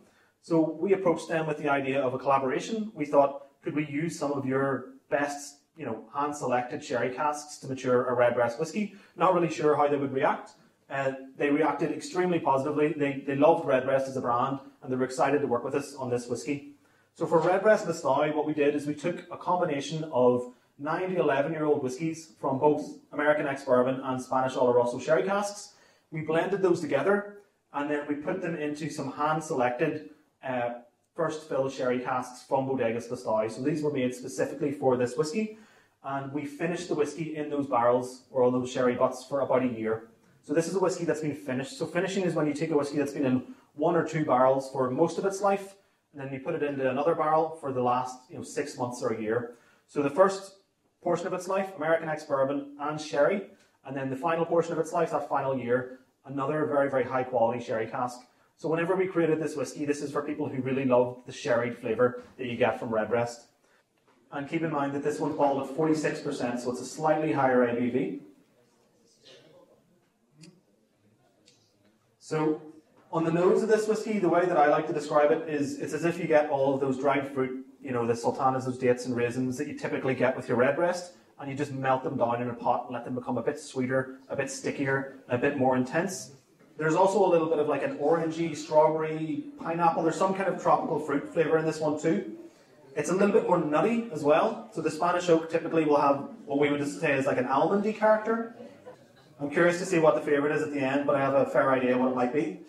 So 0.43 0.77
we 0.81 0.93
approached 0.93 1.29
them 1.29 1.47
with 1.47 1.59
the 1.59 1.69
idea 1.69 2.01
of 2.01 2.15
a 2.15 2.19
collaboration. 2.19 2.93
We 2.95 3.07
thought, 3.07 3.47
could 3.63 3.75
we 3.75 3.87
use 3.87 4.19
some 4.19 4.33
of 4.33 4.45
your 4.45 4.91
best, 5.11 5.61
you 5.77 5.87
know, 5.87 6.05
hand-selected 6.15 6.85
sherry 6.85 7.15
casks 7.15 7.59
to 7.59 7.69
mature 7.69 8.07
a 8.07 8.15
redbreast 8.15 8.59
whiskey? 8.61 8.95
Not 9.17 9.35
really 9.35 9.51
sure 9.51 9.77
how 9.77 9.89
they 9.89 9.97
would 9.97 10.13
react. 10.13 10.53
Uh, 10.91 11.13
they 11.37 11.51
reacted 11.51 11.93
extremely 11.93 12.41
positively. 12.41 12.95
They, 12.97 13.23
they 13.27 13.37
loved 13.37 13.67
Redbreast 13.67 14.09
as 14.09 14.17
a 14.17 14.23
brand, 14.23 14.59
and 14.83 14.91
they 14.91 14.97
were 14.97 15.05
excited 15.05 15.41
to 15.43 15.47
work 15.47 15.65
with 15.65 15.75
us 15.75 15.95
on 15.95 16.09
this 16.09 16.29
whiskey. 16.29 16.68
So 17.19 17.27
for 17.27 17.41
Redbreast 17.41 17.89
Lustau, 17.89 18.33
what 18.33 18.47
we 18.47 18.55
did 18.55 18.77
is 18.77 18.87
we 18.87 18.95
took 18.95 19.25
a 19.33 19.37
combination 19.37 20.05
of 20.13 20.53
9 20.79 21.11
to 21.11 21.19
11 21.19 21.51
year 21.51 21.65
old 21.65 21.83
whiskies 21.83 22.35
from 22.41 22.61
both 22.61 23.01
American 23.11 23.45
ex 23.45 23.65
bourbon 23.65 24.01
and 24.05 24.23
Spanish 24.23 24.55
Oloroso 24.55 25.03
sherry 25.03 25.25
casks. 25.25 25.75
We 26.13 26.21
blended 26.21 26.63
those 26.63 26.81
together, 26.81 27.39
and 27.73 27.91
then 27.91 28.07
we 28.09 28.15
put 28.15 28.41
them 28.41 28.55
into 28.55 28.89
some 28.89 29.11
hand 29.11 29.43
selected 29.43 30.11
uh, 30.45 30.75
first 31.17 31.49
fill 31.49 31.69
sherry 31.69 31.99
casks 31.99 32.45
from 32.45 32.69
Bodegas 32.69 33.11
Lustau. 33.11 33.51
So 33.51 33.63
these 33.63 33.83
were 33.83 33.93
made 33.93 34.15
specifically 34.15 34.71
for 34.71 34.97
this 34.97 35.17
whiskey, 35.17 35.59
and 36.05 36.33
we 36.33 36.45
finished 36.45 36.87
the 36.87 36.95
whiskey 36.95 37.35
in 37.35 37.51
those 37.51 37.67
barrels 37.67 38.27
or 38.31 38.45
all 38.45 38.53
those 38.53 38.71
sherry 38.71 38.95
butts 38.95 39.25
for 39.25 39.41
about 39.41 39.65
a 39.65 39.67
year. 39.67 40.05
So 40.45 40.55
this 40.55 40.69
is 40.69 40.77
a 40.77 40.79
whiskey 40.79 41.05
that's 41.05 41.23
been 41.23 41.35
finished. 41.35 41.79
So 41.81 41.85
finishing 41.85 42.23
is 42.23 42.37
when 42.37 42.47
you 42.47 42.55
take 42.55 42.71
a 42.71 42.77
whiskey 42.77 42.99
that's 42.99 43.11
been 43.11 43.27
in 43.27 43.43
one 43.75 43.97
or 43.97 44.07
two 44.07 44.25
barrels 44.25 44.71
for 44.71 44.89
most 44.89 45.19
of 45.19 45.25
its 45.25 45.41
life, 45.41 45.75
and 46.13 46.21
then 46.21 46.33
you 46.33 46.41
put 46.41 46.55
it 46.55 46.63
into 46.63 46.89
another 46.91 47.15
barrel 47.15 47.57
for 47.61 47.73
the 47.73 47.83
last 47.83 48.19
you 48.31 48.37
know 48.37 48.43
six 48.43 48.77
months 48.77 49.03
or 49.03 49.11
a 49.11 49.21
year. 49.21 49.55
So 49.87 50.03
the 50.03 50.11
first 50.11 50.57
portion 51.03 51.27
of 51.27 51.33
its 51.33 51.49
life, 51.49 51.73
American 51.77 52.09
ex 52.09 52.25
bourbon 52.25 52.77
and 52.81 53.01
sherry, 53.01 53.43
and 53.85 53.97
then 53.97 54.11
the 54.11 54.17
final 54.17 54.45
portion 54.45 54.73
of 54.73 54.79
its 54.79 54.93
life, 54.93 55.11
that 55.13 55.29
final 55.29 55.59
year, 55.59 56.01
another 56.27 56.67
very 56.67 56.91
very 56.91 57.05
high 57.05 57.25
quality 57.25 57.63
sherry 57.65 57.87
cask. 57.87 58.21
So 58.57 58.69
whenever 58.69 58.97
we 58.97 59.07
created 59.07 59.41
this 59.41 59.55
whiskey, 59.55 59.85
this 59.85 60.03
is 60.03 60.11
for 60.11 60.21
people 60.23 60.49
who 60.49 60.61
really 60.63 60.85
love 60.85 61.19
the 61.27 61.33
sherry 61.33 61.71
flavour 61.71 62.25
that 62.37 62.47
you 62.47 62.57
get 62.57 62.81
from 62.81 62.93
Redbreast. 62.93 63.47
And 64.33 64.49
keep 64.49 64.63
in 64.63 64.73
mind 64.73 64.93
that 64.95 65.05
this 65.05 65.21
one 65.21 65.37
bottled 65.37 65.71
at 65.71 65.77
46%, 65.77 66.61
so 66.61 66.73
it's 66.73 66.81
a 66.81 66.85
slightly 66.85 67.33
higher 67.33 67.67
ABV. 67.67 68.21
So 72.19 72.61
on 73.11 73.25
the 73.25 73.33
nose 73.33 73.63
of 73.63 73.69
this 73.69 73.89
whiskey, 73.89 74.19
the 74.19 74.29
way 74.29 74.45
that 74.45 74.57
I 74.57 74.67
like 74.67 74.87
to 74.89 74.93
describe 74.93 75.31
it 75.31 75.49
is 75.49 75.79
it's 75.79 75.95
as 75.95 76.05
if 76.05 76.19
you 76.19 76.27
get 76.27 76.51
all 76.51 76.75
of 76.75 76.81
those 76.81 76.99
dried 76.99 77.33
fruit, 77.33 77.65
you 77.83 77.93
know, 77.93 78.07
the 78.07 78.15
sultanas, 78.15 78.67
those 78.67 78.79
dates 78.79 79.07
and 79.07 79.17
raisins 79.17 79.57
that 79.57 79.67
you 79.67 79.79
typically 79.79 80.15
get 80.15 80.37
with 80.37 80.49
your 80.49 80.59
red 80.59 80.79
redbreast, 80.79 81.13
and 81.41 81.51
you 81.51 81.57
just 81.57 81.73
melt 81.73 82.03
them 82.03 82.19
down 82.19 82.43
in 82.43 82.51
a 82.51 82.55
pot 82.55 82.85
and 82.85 82.95
let 82.95 83.05
them 83.05 83.15
become 83.15 83.39
a 83.39 83.43
bit 83.43 83.59
sweeter, 83.59 84.19
a 84.29 84.37
bit 84.37 84.51
stickier, 84.51 85.19
a 85.29 85.39
bit 85.39 85.57
more 85.57 85.77
intense. 85.77 86.33
There's 86.77 86.95
also 86.95 87.25
a 87.25 87.29
little 87.29 87.49
bit 87.49 87.59
of 87.59 87.69
like 87.69 87.83
an 87.83 87.97
orangey, 87.99 88.57
strawberry, 88.57 89.45
pineapple. 89.59 90.03
There's 90.03 90.17
some 90.17 90.35
kind 90.35 90.49
of 90.49 90.63
tropical 90.63 90.99
fruit 91.01 91.33
flavour 91.33 91.59
in 91.59 91.65
this 91.65 91.81
one 91.81 91.99
too. 91.99 92.37
It's 92.95 93.11
a 93.11 93.13
little 93.13 93.33
bit 93.33 93.49
more 93.49 93.59
nutty 93.59 94.09
as 94.13 94.23
well. 94.23 94.69
So 94.73 94.83
the 94.83 94.91
Spanish 94.91 95.29
oak 95.29 95.51
typically 95.51 95.85
will 95.85 96.01
have 96.01 96.29
what 96.47 96.59
we 96.59 96.71
would 96.71 96.87
say 96.87 97.15
is 97.17 97.27
like 97.27 97.39
an 97.39 97.47
almondy 97.47 97.97
character. 97.97 98.55
I'm 99.41 99.51
curious 99.51 99.79
to 99.79 99.87
see 99.87 99.99
what 99.99 100.17
the 100.17 100.21
favourite 100.21 100.55
is 100.55 100.63
at 100.63 100.73
the 100.73 100.81
end, 100.81 101.07
but 101.07 101.15
I 101.15 101.21
have 101.21 101.35
a 101.35 101.47
fair 101.47 101.73
idea 101.73 101.97
what 101.97 102.11
it 102.11 102.17
might 102.17 102.33
be. 102.33 102.61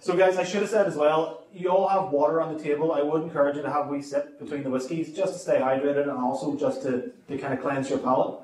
So, 0.00 0.16
guys, 0.16 0.38
I 0.38 0.44
should 0.44 0.62
have 0.62 0.70
said 0.70 0.86
as 0.86 0.96
well, 0.96 1.44
you 1.52 1.68
all 1.68 1.88
have 1.88 2.10
water 2.10 2.40
on 2.40 2.56
the 2.56 2.62
table. 2.62 2.92
I 2.92 3.02
would 3.02 3.22
encourage 3.22 3.56
you 3.56 3.62
to 3.62 3.70
have 3.70 3.86
a 3.86 3.88
wee 3.90 4.02
sip 4.02 4.38
between 4.38 4.62
the 4.62 4.70
whiskies 4.70 5.14
just 5.14 5.34
to 5.34 5.38
stay 5.38 5.58
hydrated 5.60 6.02
and 6.02 6.18
also 6.18 6.56
just 6.56 6.82
to, 6.82 7.12
to 7.28 7.38
kind 7.38 7.52
of 7.52 7.60
cleanse 7.60 7.90
your 7.90 7.98
palate. 7.98 8.40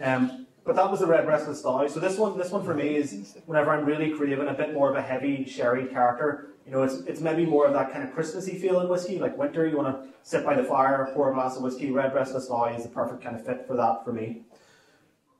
Um, 0.00 0.46
but 0.64 0.76
that 0.76 0.90
was 0.90 1.00
the 1.00 1.06
red 1.06 1.26
Redbreast 1.26 1.64
Lustau. 1.64 1.90
So 1.90 1.98
this 1.98 2.18
one, 2.18 2.38
this 2.38 2.50
one 2.50 2.64
for 2.64 2.74
me 2.74 2.94
is 2.96 3.36
whenever 3.46 3.70
I'm 3.72 3.84
really 3.84 4.10
craving 4.10 4.48
a 4.48 4.54
bit 4.54 4.72
more 4.72 4.90
of 4.90 4.96
a 4.96 5.02
heavy 5.02 5.44
sherry 5.44 5.86
character. 5.86 6.48
You 6.64 6.72
know, 6.72 6.82
it's 6.82 6.94
it's 7.06 7.20
maybe 7.20 7.44
more 7.44 7.66
of 7.66 7.72
that 7.72 7.92
kind 7.92 8.04
of 8.04 8.14
Christmassy 8.14 8.56
feeling 8.58 8.88
whiskey, 8.88 9.18
like 9.18 9.36
winter. 9.36 9.66
You 9.66 9.76
want 9.76 9.96
to 9.96 10.08
sit 10.22 10.44
by 10.44 10.54
the 10.54 10.62
fire, 10.62 11.10
pour 11.14 11.32
a 11.32 11.34
glass 11.34 11.56
of 11.56 11.62
whiskey. 11.62 11.90
Red 11.90 12.14
Redbreast 12.14 12.34
Lustau 12.34 12.76
is 12.76 12.84
the 12.84 12.88
perfect 12.90 13.22
kind 13.22 13.34
of 13.34 13.44
fit 13.44 13.66
for 13.66 13.74
that 13.76 14.04
for 14.04 14.12
me. 14.12 14.42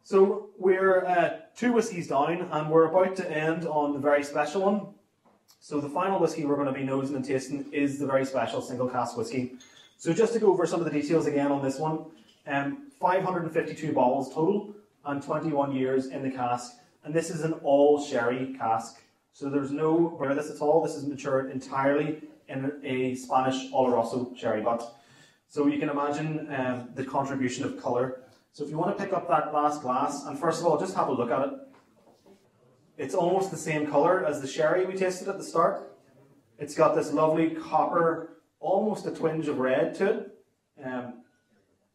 So 0.02 0.48
we're 0.58 1.06
uh, 1.06 1.38
two 1.56 1.72
whiskies 1.72 2.08
down, 2.08 2.48
and 2.50 2.68
we're 2.68 2.86
about 2.86 3.14
to 3.16 3.30
end 3.30 3.64
on 3.66 3.92
the 3.92 4.00
very 4.00 4.24
special 4.24 4.62
one. 4.62 4.86
So 5.64 5.80
the 5.80 5.88
final 5.88 6.18
whiskey 6.18 6.44
we're 6.44 6.56
going 6.56 6.66
to 6.66 6.72
be 6.72 6.82
nosing 6.82 7.14
and 7.14 7.24
tasting 7.24 7.64
is 7.72 8.00
the 8.00 8.04
very 8.04 8.24
special 8.26 8.60
single 8.60 8.88
cask 8.88 9.16
whiskey. 9.16 9.52
So 9.96 10.12
just 10.12 10.32
to 10.32 10.40
go 10.40 10.50
over 10.52 10.66
some 10.66 10.80
of 10.80 10.86
the 10.86 10.90
details 10.90 11.26
again 11.26 11.52
on 11.52 11.62
this 11.62 11.78
one, 11.78 12.06
um, 12.48 12.90
552 13.00 13.92
bottles 13.92 14.34
total 14.34 14.74
and 15.04 15.22
21 15.22 15.72
years 15.72 16.06
in 16.06 16.24
the 16.24 16.32
cask. 16.32 16.72
And 17.04 17.14
this 17.14 17.30
is 17.30 17.42
an 17.42 17.52
all 17.62 18.04
sherry 18.04 18.56
cask. 18.58 19.02
So 19.34 19.48
there's 19.48 19.70
no 19.70 20.18
this 20.34 20.50
at 20.50 20.60
all. 20.60 20.82
This 20.82 20.96
is 20.96 21.06
matured 21.06 21.52
entirely 21.52 22.22
in 22.48 22.72
a 22.82 23.14
Spanish 23.14 23.70
Oloroso 23.70 24.36
sherry 24.36 24.62
butt. 24.62 24.96
So 25.48 25.68
you 25.68 25.78
can 25.78 25.90
imagine 25.90 26.52
um, 26.52 26.88
the 26.96 27.04
contribution 27.04 27.64
of 27.64 27.80
colour 27.80 28.22
so 28.54 28.64
if 28.64 28.70
you 28.70 28.76
want 28.76 28.96
to 28.96 29.02
pick 29.02 29.14
up 29.14 29.28
that 29.28 29.54
last 29.54 29.80
glass, 29.80 30.26
and 30.26 30.38
first 30.38 30.60
of 30.60 30.66
all, 30.66 30.78
just 30.78 30.94
have 30.94 31.08
a 31.08 31.12
look 31.12 31.30
at 31.30 31.48
it. 31.48 31.54
It's 32.98 33.14
almost 33.14 33.50
the 33.50 33.56
same 33.56 33.86
colour 33.86 34.24
as 34.24 34.40
the 34.40 34.46
sherry 34.46 34.84
we 34.84 34.94
tasted 34.94 35.28
at 35.28 35.38
the 35.38 35.44
start. 35.44 35.96
It's 36.58 36.74
got 36.74 36.94
this 36.94 37.12
lovely 37.12 37.50
copper, 37.50 38.36
almost 38.60 39.06
a 39.06 39.10
twinge 39.10 39.48
of 39.48 39.58
red 39.58 39.94
to 39.96 40.10
it. 40.10 40.44
Um, 40.84 41.14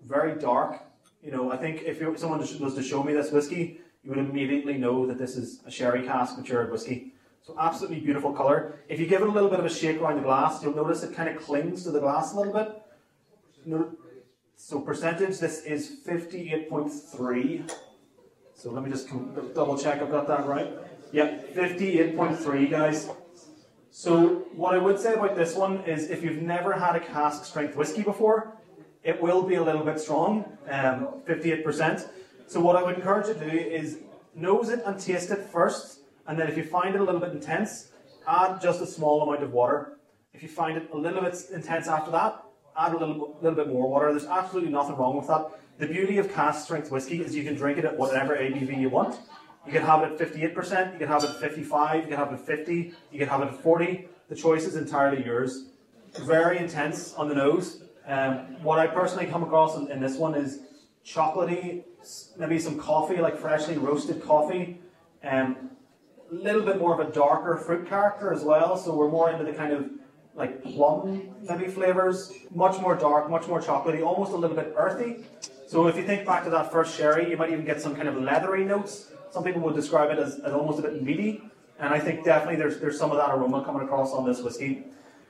very 0.05 0.39
dark. 0.39 0.81
You 1.21 1.31
know, 1.31 1.51
I 1.51 1.57
think 1.57 1.83
if 1.83 1.99
someone 2.19 2.39
was 2.39 2.75
to 2.75 2.83
show 2.83 3.03
me 3.03 3.13
this 3.13 3.31
whiskey, 3.31 3.81
you 4.03 4.09
would 4.09 4.19
immediately 4.19 4.77
know 4.77 5.05
that 5.05 5.17
this 5.17 5.35
is 5.35 5.61
a 5.65 5.71
sherry 5.71 6.03
cask 6.03 6.37
matured 6.37 6.71
whiskey. 6.71 7.13
So 7.41 7.55
absolutely 7.59 7.99
beautiful 7.99 8.33
colour. 8.33 8.79
If 8.89 8.99
you 8.99 9.05
give 9.05 9.21
it 9.21 9.27
a 9.27 9.31
little 9.31 9.49
bit 9.49 9.59
of 9.59 9.65
a 9.65 9.69
shake 9.69 10.01
around 10.01 10.17
the 10.17 10.23
glass, 10.23 10.61
you'll 10.61 10.75
notice 10.75 11.03
it 11.03 11.15
kind 11.15 11.29
of 11.29 11.41
clings 11.41 11.83
to 11.83 11.91
the 11.91 11.99
glass 11.99 12.33
a 12.33 12.37
little 12.37 12.53
bit. 12.53 12.81
So 14.55 14.81
percentage, 14.81 15.39
this 15.39 15.63
is 15.63 15.99
58.3. 16.05 17.71
So 18.53 18.71
let 18.71 18.83
me 18.83 18.89
just 18.89 19.07
double 19.53 19.77
check 19.77 20.01
I've 20.01 20.11
got 20.11 20.27
that 20.27 20.47
right. 20.47 20.73
Yep, 21.13 21.55
58.3, 21.55 22.69
guys. 22.69 23.09
So 23.91 24.45
what 24.53 24.75
I 24.75 24.77
would 24.77 24.99
say 24.99 25.13
about 25.13 25.35
this 25.35 25.55
one 25.55 25.79
is 25.85 26.09
if 26.09 26.21
you've 26.21 26.41
never 26.41 26.73
had 26.73 26.95
a 26.95 26.99
cask 26.99 27.45
strength 27.45 27.77
whiskey 27.77 28.03
before, 28.03 28.53
it 29.03 29.21
will 29.21 29.41
be 29.41 29.55
a 29.55 29.63
little 29.63 29.85
bit 29.85 29.99
strong, 29.99 30.57
um, 30.69 31.21
58%. 31.25 32.09
So 32.47 32.59
what 32.59 32.75
I 32.75 32.83
would 32.83 32.95
encourage 32.95 33.27
you 33.27 33.35
to 33.35 33.51
do 33.51 33.57
is 33.57 33.99
nose 34.35 34.69
it 34.69 34.81
and 34.85 34.99
taste 34.99 35.31
it 35.31 35.39
first, 35.49 36.01
and 36.27 36.37
then 36.37 36.49
if 36.49 36.57
you 36.57 36.63
find 36.63 36.93
it 36.93 36.99
a 36.99 37.03
little 37.03 37.21
bit 37.21 37.31
intense, 37.31 37.91
add 38.27 38.61
just 38.61 38.81
a 38.81 38.85
small 38.85 39.21
amount 39.21 39.43
of 39.43 39.53
water. 39.53 39.97
If 40.33 40.43
you 40.43 40.49
find 40.49 40.77
it 40.77 40.89
a 40.91 40.97
little 40.97 41.21
bit 41.21 41.37
intense 41.53 41.87
after 41.87 42.11
that, 42.11 42.43
add 42.77 42.93
a 42.93 42.97
little, 42.97 43.37
little 43.41 43.55
bit 43.55 43.69
more 43.69 43.89
water. 43.89 44.11
There's 44.11 44.25
absolutely 44.25 44.71
nothing 44.71 44.97
wrong 44.97 45.15
with 45.15 45.27
that. 45.27 45.51
The 45.79 45.87
beauty 45.87 46.17
of 46.17 46.33
cask 46.33 46.65
strength 46.65 46.91
whiskey 46.91 47.21
is 47.21 47.33
you 47.33 47.43
can 47.43 47.55
drink 47.55 47.77
it 47.77 47.85
at 47.85 47.97
whatever 47.97 48.35
ABV 48.35 48.77
you 48.77 48.89
want. 48.89 49.17
You 49.67 49.73
can 49.73 49.81
have 49.81 50.01
it 50.01 50.21
at 50.21 50.31
58%, 50.31 50.93
you 50.93 50.99
can 50.99 51.09
have 51.09 51.25
it 51.25 51.29
at 51.29 51.41
55, 51.41 51.95
you 51.95 52.07
can 52.07 52.17
have 52.17 52.31
it 52.31 52.35
at 52.35 52.45
50, 52.45 52.93
you 53.11 53.19
can 53.19 53.27
have 53.27 53.41
it 53.41 53.49
at 53.49 53.61
40. 53.61 54.07
The 54.29 54.35
choice 54.35 54.63
is 54.63 54.77
entirely 54.77 55.25
yours. 55.25 55.65
Very 56.21 56.57
intense 56.57 57.13
on 57.15 57.27
the 57.27 57.35
nose. 57.35 57.83
Um, 58.07 58.63
what 58.63 58.79
I 58.79 58.87
personally 58.87 59.25
come 59.25 59.43
across 59.43 59.75
in, 59.75 59.91
in 59.91 59.99
this 59.99 60.15
one 60.15 60.35
is 60.35 60.59
chocolatey, 61.05 61.83
maybe 62.37 62.59
some 62.59 62.79
coffee, 62.79 63.17
like 63.17 63.37
freshly 63.37 63.77
roasted 63.77 64.23
coffee. 64.23 64.79
Um, 65.21 65.71
a 66.31 66.35
little 66.35 66.61
bit 66.61 66.79
more 66.79 66.97
of 66.97 67.05
a 67.05 67.11
darker 67.11 67.57
fruit 67.57 67.89
character 67.89 68.31
as 68.31 68.43
well, 68.43 68.77
so 68.77 68.95
we're 68.95 69.09
more 69.09 69.29
into 69.29 69.43
the 69.43 69.51
kind 69.51 69.73
of 69.73 69.89
like 70.33 70.63
plum 70.63 71.29
maybe 71.49 71.67
flavors, 71.67 72.31
much 72.55 72.79
more 72.79 72.95
dark, 72.95 73.29
much 73.29 73.47
more 73.47 73.59
chocolatey, 73.59 74.05
almost 74.05 74.31
a 74.31 74.37
little 74.37 74.55
bit 74.55 74.73
earthy. 74.77 75.25
So 75.67 75.87
if 75.87 75.97
you 75.97 76.03
think 76.03 76.25
back 76.25 76.45
to 76.45 76.49
that 76.51 76.71
first 76.71 76.95
sherry, 76.95 77.29
you 77.29 77.35
might 77.35 77.51
even 77.51 77.65
get 77.65 77.81
some 77.81 77.95
kind 77.95 78.07
of 78.07 78.15
leathery 78.15 78.63
notes. 78.63 79.11
Some 79.37 79.43
people 79.43 79.61
would 79.61 79.75
describe 79.75 80.09
it 80.09 80.17
as, 80.17 80.39
as 80.39 80.51
almost 80.51 80.79
a 80.79 80.81
bit 80.81 81.03
meaty, 81.03 81.43
and 81.77 81.93
I 81.93 81.99
think 81.99 82.25
definitely 82.25 82.55
there's 82.55 82.79
there's 82.79 82.97
some 82.97 83.11
of 83.11 83.17
that 83.17 83.29
aroma 83.29 83.63
coming 83.63 83.83
across 83.83 84.11
on 84.11 84.25
this 84.25 84.41
whiskey. 84.41 84.85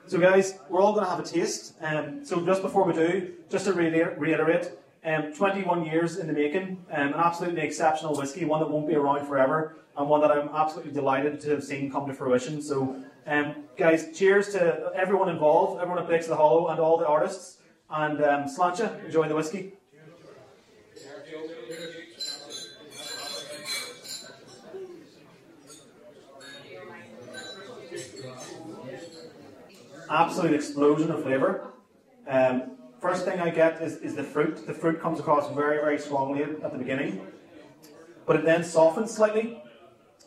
So 0.06 0.18
guys, 0.18 0.60
we're 0.70 0.80
all 0.80 0.94
going 0.94 1.04
to 1.04 1.10
have 1.10 1.20
a 1.20 1.22
taste. 1.22 1.74
Um, 1.82 2.24
so 2.24 2.40
just 2.40 2.62
before 2.62 2.84
we 2.84 2.94
do, 2.94 3.34
just 3.50 3.66
to 3.66 3.74
reiterate, 3.74 4.70
um, 5.04 5.34
21 5.34 5.84
years 5.84 6.16
in 6.16 6.26
the 6.26 6.32
making, 6.32 6.82
um, 6.90 7.08
an 7.08 7.14
absolutely 7.16 7.60
exceptional 7.60 8.16
whiskey, 8.16 8.46
one 8.46 8.60
that 8.60 8.70
won't 8.70 8.88
be 8.88 8.94
around 8.94 9.26
forever, 9.26 9.76
and 9.98 10.08
one 10.08 10.22
that 10.22 10.30
I'm 10.32 10.48
absolutely 10.54 10.92
delighted 10.92 11.38
to 11.42 11.50
have 11.50 11.62
seen 11.62 11.92
come 11.92 12.06
to 12.06 12.14
fruition. 12.14 12.62
So 12.62 12.96
um, 13.26 13.56
guys, 13.76 14.18
cheers 14.18 14.48
to 14.54 14.90
everyone 14.94 15.28
involved, 15.28 15.82
everyone 15.82 15.98
at 16.02 16.08
Blake's 16.08 16.24
of 16.24 16.30
the 16.30 16.36
Hollow, 16.36 16.68
and 16.68 16.80
all 16.80 16.96
the 16.96 17.06
artists. 17.06 17.58
And 17.90 18.24
um, 18.24 18.44
Sláinte, 18.44 19.04
enjoy 19.04 19.28
the 19.28 19.34
whiskey. 19.34 19.74
Absolute 30.10 30.52
explosion 30.52 31.10
of 31.10 31.22
flavour. 31.22 31.72
Um, 32.26 32.72
first 33.00 33.24
thing 33.24 33.40
I 33.40 33.50
get 33.50 33.80
is, 33.82 33.96
is 33.98 34.14
the 34.14 34.24
fruit. 34.24 34.66
The 34.66 34.74
fruit 34.74 35.00
comes 35.00 35.20
across 35.20 35.52
very, 35.54 35.78
very 35.78 35.98
strongly 35.98 36.42
at 36.42 36.72
the 36.72 36.78
beginning, 36.78 37.26
but 38.26 38.36
it 38.36 38.44
then 38.44 38.64
softens 38.64 39.10
slightly, 39.10 39.62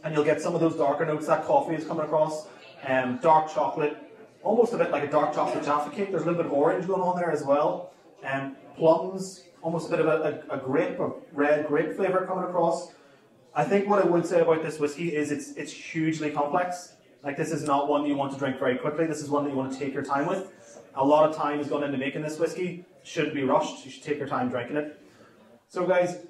and 0.03 0.13
you'll 0.13 0.23
get 0.23 0.41
some 0.41 0.55
of 0.55 0.61
those 0.61 0.75
darker 0.75 1.05
notes 1.05 1.27
that 1.27 1.45
coffee 1.45 1.75
is 1.75 1.85
coming 1.85 2.03
across. 2.03 2.47
Um, 2.87 3.19
dark 3.21 3.53
chocolate, 3.53 3.95
almost 4.41 4.73
a 4.73 4.77
bit 4.77 4.89
like 4.89 5.03
a 5.03 5.11
dark 5.11 5.33
chocolate 5.35 5.63
Jaffa 5.63 5.91
cake. 5.91 6.09
There's 6.09 6.23
a 6.23 6.25
little 6.25 6.41
bit 6.41 6.47
of 6.47 6.53
orange 6.53 6.87
going 6.87 7.01
on 7.01 7.15
there 7.15 7.31
as 7.31 7.43
well. 7.43 7.93
Um, 8.23 8.55
plums, 8.75 9.43
almost 9.61 9.87
a 9.87 9.91
bit 9.91 9.99
of 9.99 10.07
a, 10.07 10.43
a, 10.49 10.55
a 10.55 10.57
grape, 10.57 10.99
a 10.99 11.11
red 11.31 11.67
grape 11.67 11.95
flavour 11.95 12.25
coming 12.25 12.45
across. 12.45 12.93
I 13.53 13.63
think 13.63 13.87
what 13.87 14.03
I 14.03 14.07
would 14.07 14.25
say 14.25 14.41
about 14.41 14.63
this 14.63 14.79
whiskey 14.79 15.15
is 15.15 15.31
it's 15.31 15.51
it's 15.53 15.71
hugely 15.71 16.31
complex. 16.31 16.93
Like 17.23 17.37
this 17.37 17.51
is 17.51 17.63
not 17.63 17.87
one 17.87 18.05
you 18.05 18.15
want 18.15 18.33
to 18.33 18.39
drink 18.39 18.57
very 18.57 18.77
quickly. 18.77 19.05
This 19.05 19.21
is 19.21 19.29
one 19.29 19.43
that 19.43 19.51
you 19.51 19.55
want 19.55 19.71
to 19.71 19.79
take 19.79 19.93
your 19.93 20.03
time 20.03 20.25
with. 20.25 20.51
A 20.95 21.05
lot 21.05 21.29
of 21.29 21.35
time 21.35 21.59
has 21.59 21.67
gone 21.67 21.83
into 21.83 21.97
making 21.97 22.21
this 22.21 22.39
whiskey. 22.39 22.85
Shouldn't 23.03 23.33
be 23.33 23.43
rushed. 23.43 23.85
You 23.85 23.91
should 23.91 24.03
take 24.03 24.17
your 24.17 24.27
time 24.27 24.49
drinking 24.49 24.77
it. 24.77 24.99
So, 25.69 25.85
guys, 25.87 26.25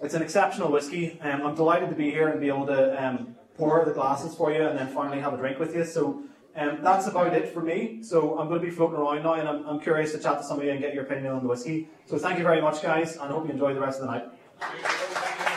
it's 0.00 0.14
an 0.14 0.22
exceptional 0.22 0.70
whiskey. 0.72 1.20
Um, 1.20 1.42
I'm 1.42 1.54
delighted 1.54 1.90
to 1.90 1.94
be 1.94 2.10
here 2.10 2.28
and 2.28 2.40
be 2.40 2.48
able 2.48 2.66
to 2.66 3.04
um, 3.04 3.36
pour 3.58 3.84
the 3.84 3.92
glasses 3.92 4.34
for 4.34 4.52
you 4.52 4.66
and 4.66 4.78
then 4.78 4.88
finally 4.88 5.20
have 5.20 5.34
a 5.34 5.36
drink 5.36 5.58
with 5.58 5.74
you. 5.74 5.84
So, 5.84 6.22
um, 6.56 6.78
that's 6.82 7.06
about 7.06 7.34
it 7.34 7.52
for 7.52 7.60
me. 7.60 8.02
So, 8.02 8.38
I'm 8.38 8.48
going 8.48 8.60
to 8.60 8.66
be 8.66 8.72
floating 8.72 8.96
around 8.96 9.22
now 9.22 9.34
and 9.34 9.48
I'm, 9.48 9.66
I'm 9.66 9.80
curious 9.80 10.12
to 10.12 10.18
chat 10.18 10.38
to 10.38 10.44
some 10.44 10.58
of 10.58 10.64
you 10.64 10.70
and 10.70 10.80
get 10.80 10.94
your 10.94 11.04
opinion 11.04 11.32
on 11.32 11.42
the 11.42 11.48
whiskey. 11.48 11.88
So, 12.06 12.18
thank 12.18 12.38
you 12.38 12.44
very 12.44 12.62
much, 12.62 12.82
guys, 12.82 13.16
and 13.16 13.24
I 13.24 13.28
hope 13.28 13.46
you 13.46 13.52
enjoy 13.52 13.74
the 13.74 13.80
rest 13.80 14.00
of 14.00 14.06
the 14.06 14.12
night. 14.12 15.49